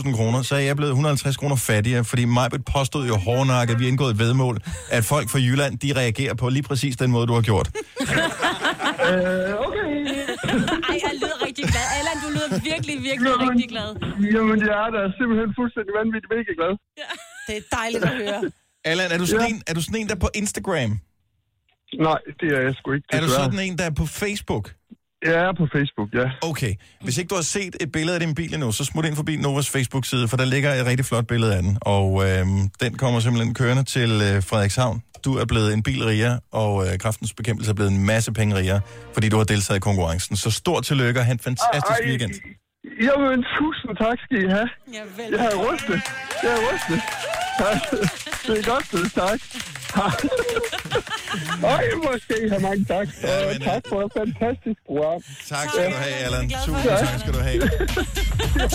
[0.00, 3.84] 290.000 kroner, så er jeg blevet 150 kroner fattigere, fordi Majbet påstod jo hårdnakket, vi
[3.84, 4.58] har indgået et vedmål,
[4.90, 7.70] at folk fra Jylland, de reagerer på lige præcis den måde, du har gjort.
[8.00, 8.06] Øh,
[9.66, 10.06] okay.
[11.54, 11.86] Rigtig glad.
[11.98, 13.48] Allan, du lyder virkelig, virkelig Jamen.
[13.50, 13.88] rigtig glad.
[14.34, 16.72] Jamen, jeg er da simpelthen fuldstændig vanvittigt mega glad.
[17.48, 18.40] Det er dejligt at høre.
[18.90, 19.54] Allan, er du sådan, Ja.
[19.54, 20.90] en, er du sådan en, der er på Instagram?
[22.08, 23.06] Nej, det er jeg sgu ikke.
[23.16, 24.64] Er du sådan en, der er på Facebook?
[25.24, 26.30] Jeg er på Facebook, ja.
[26.42, 26.74] Okay.
[27.04, 29.36] Hvis ikke du har set et billede af din bil endnu, så smut ind forbi
[29.36, 31.78] Novas Facebook-side, for der ligger et rigtig flot billede af den.
[31.80, 35.02] Og øhm, den kommer simpelthen kørende til øh, Frederikshavn.
[35.24, 38.56] Du er blevet en bil rigere, og øh, kraftens bekæmpelse er blevet en masse penge
[38.56, 38.80] rigere,
[39.14, 40.36] fordi du har deltaget i konkurrencen.
[40.36, 42.32] Så stort tillykke og have en fantastisk Ej, weekend.
[43.02, 44.68] Jamen, tusind tak skal I have.
[44.92, 45.30] Ja, vel.
[45.32, 46.00] Jeg har rystet.
[46.42, 47.00] Jeg har rystet.
[48.46, 49.40] Det er godt, det tak.
[51.64, 53.08] Ej, hvor skal I have mange tak.
[53.22, 55.20] Ja, Og men, øh, tak for et fantastisk program.
[55.48, 56.50] Tak skal du have, Allan.
[56.66, 57.60] Tusind tak skal du have.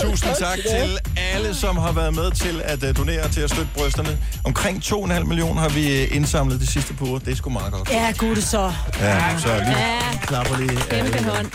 [0.04, 0.98] Tusind tak til
[1.34, 4.18] alle, som har været med til at øh, donere til at støtte brysterne.
[4.44, 7.18] Omkring 2,5 millioner har vi øh, indsamlet de sidste par uger.
[7.18, 7.90] Det er sgu meget godt.
[7.90, 8.72] Ja, gud så.
[9.00, 9.98] Ja, så vi Ja.
[10.22, 10.76] klapper lige.
[10.90, 11.46] Kæmpe hånd.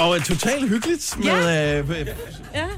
[0.00, 2.06] Og øh, totalt hyggeligt med øh, øh,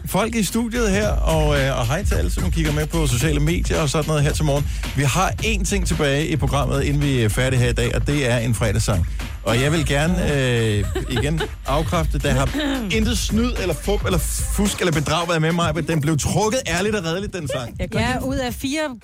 [0.07, 3.41] folk i studiet her, og, øh, og hej til alle, som kigger med på sociale
[3.41, 4.67] medier og sådan noget her til morgen.
[4.97, 8.07] Vi har én ting tilbage i programmet, inden vi er færdige her i dag, og
[8.07, 9.07] det er en fredagssang.
[9.45, 12.49] Og jeg vil gerne øh, igen afkræfte, der har
[12.97, 14.19] intet snyd eller fup eller
[14.57, 17.77] fusk eller bedrag været med mig, men den blev trukket ærligt og redeligt, den sang.
[17.95, 18.97] Ja, ud af fire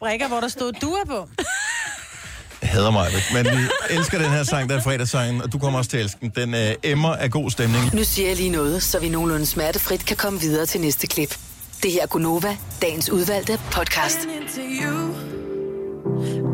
[0.00, 1.28] brækker, hvor der stod du er på.
[2.62, 5.90] Hader mig, men vi elsker den her sang, der er fredagssangen, og du kommer også
[5.90, 6.32] til at elske den.
[6.36, 7.94] Den øh, emmer af god stemning.
[7.94, 11.38] Nu siger jeg lige noget, så vi nogenlunde smertefrit kan komme videre til næste klip.
[11.82, 14.18] Det her er Gunova, dagens udvalgte podcast.
[14.58, 15.14] you,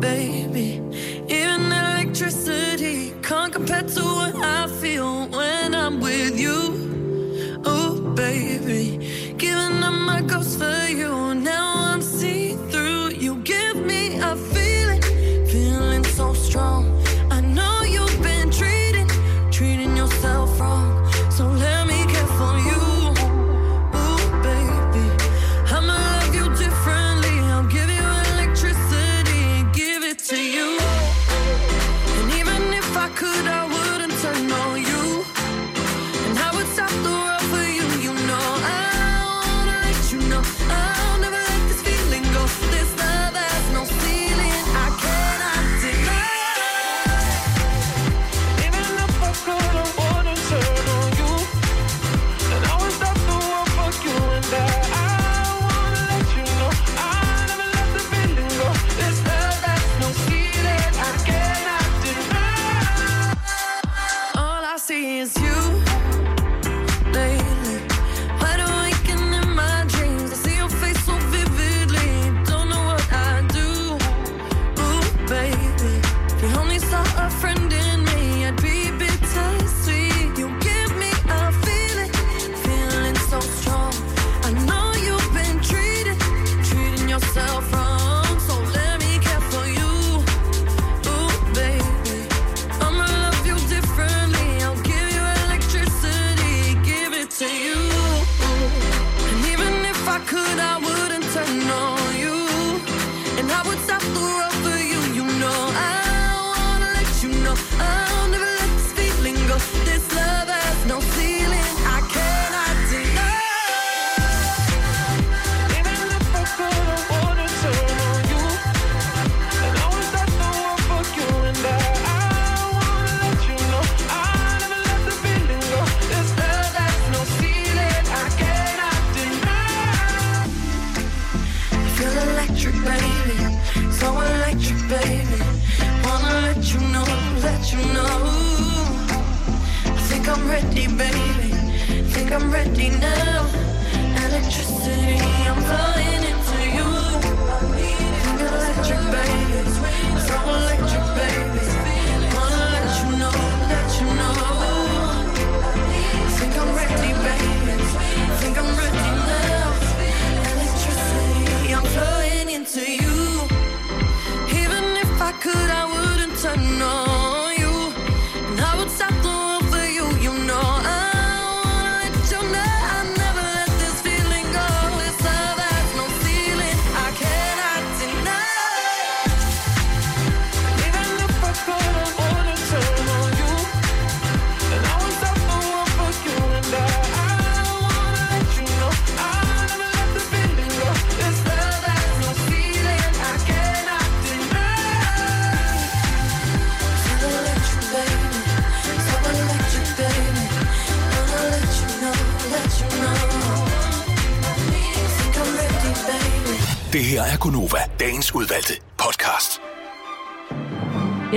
[0.01, 0.81] baby.
[1.29, 6.59] Even electricity can't compare to what I feel when I'm with you.
[7.65, 8.83] Oh, baby.
[9.37, 11.33] Giving up my ghost for you.
[11.35, 11.66] Now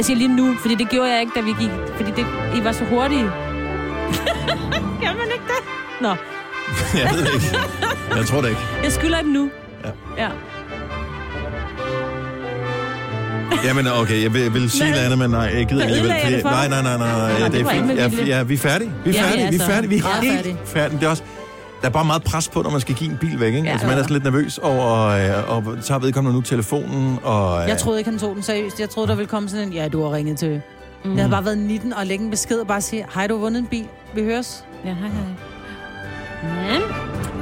[0.00, 1.70] Jeg siger lige nu, fordi det gjorde jeg ikke, da vi gik.
[1.96, 2.26] Fordi det,
[2.56, 3.20] I var så hurtige.
[5.02, 5.60] Kan man ikke det?
[6.00, 6.08] Nå,
[7.00, 7.56] Jeg ved det ikke.
[8.16, 8.60] Jeg tror det ikke.
[8.84, 9.50] jeg skylder den nu.
[9.84, 9.90] Ja.
[10.22, 10.28] ja.
[13.64, 14.90] Jamen, okay, jeg vil, jeg vil sige Nej.
[14.90, 16.50] noget andet, men nej, jeg gider for?
[16.50, 18.28] nej, nej, nej, nej, nej, Nå, det er ikke fint.
[18.28, 18.92] Ja, vi er færdige.
[19.04, 20.58] Vi er færdige, ja, vi er færdige, vi er helt færdige.
[20.64, 20.98] færdige.
[21.00, 21.22] Det er også,
[21.80, 23.66] der er bare meget pres på, når man skal give en bil væk, ikke?
[23.66, 23.72] Ja.
[23.72, 27.62] altså, man er sådan lidt nervøs over, øh, og så har vedkommende nu telefonen, og...
[27.62, 28.80] øh, Jeg troede ikke, han tog den seriøst.
[28.80, 30.60] Jeg troede, der ville komme sådan en, ja, du har ringet til.
[31.04, 31.10] Mm.
[31.10, 33.40] Jeg havde bare været 19 og lægge en besked og bare sige, hej, du har
[33.40, 33.86] vundet en bil.
[34.14, 34.64] Vi høres.
[34.84, 35.22] Ja, hej, hej.
[36.68, 36.82] Men,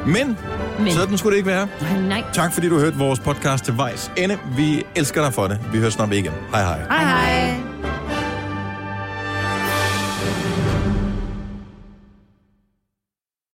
[0.06, 0.36] Men,
[0.78, 0.92] Men.
[0.92, 1.68] sådan skulle det ikke være.
[1.82, 2.22] nej, nej.
[2.32, 4.38] Tak fordi du hørte vores podcast til vejs ende.
[4.56, 5.58] Vi elsker dig for det.
[5.72, 6.32] Vi høres snart igen.
[6.50, 6.78] Hej hej.
[6.90, 7.67] Hej, hej.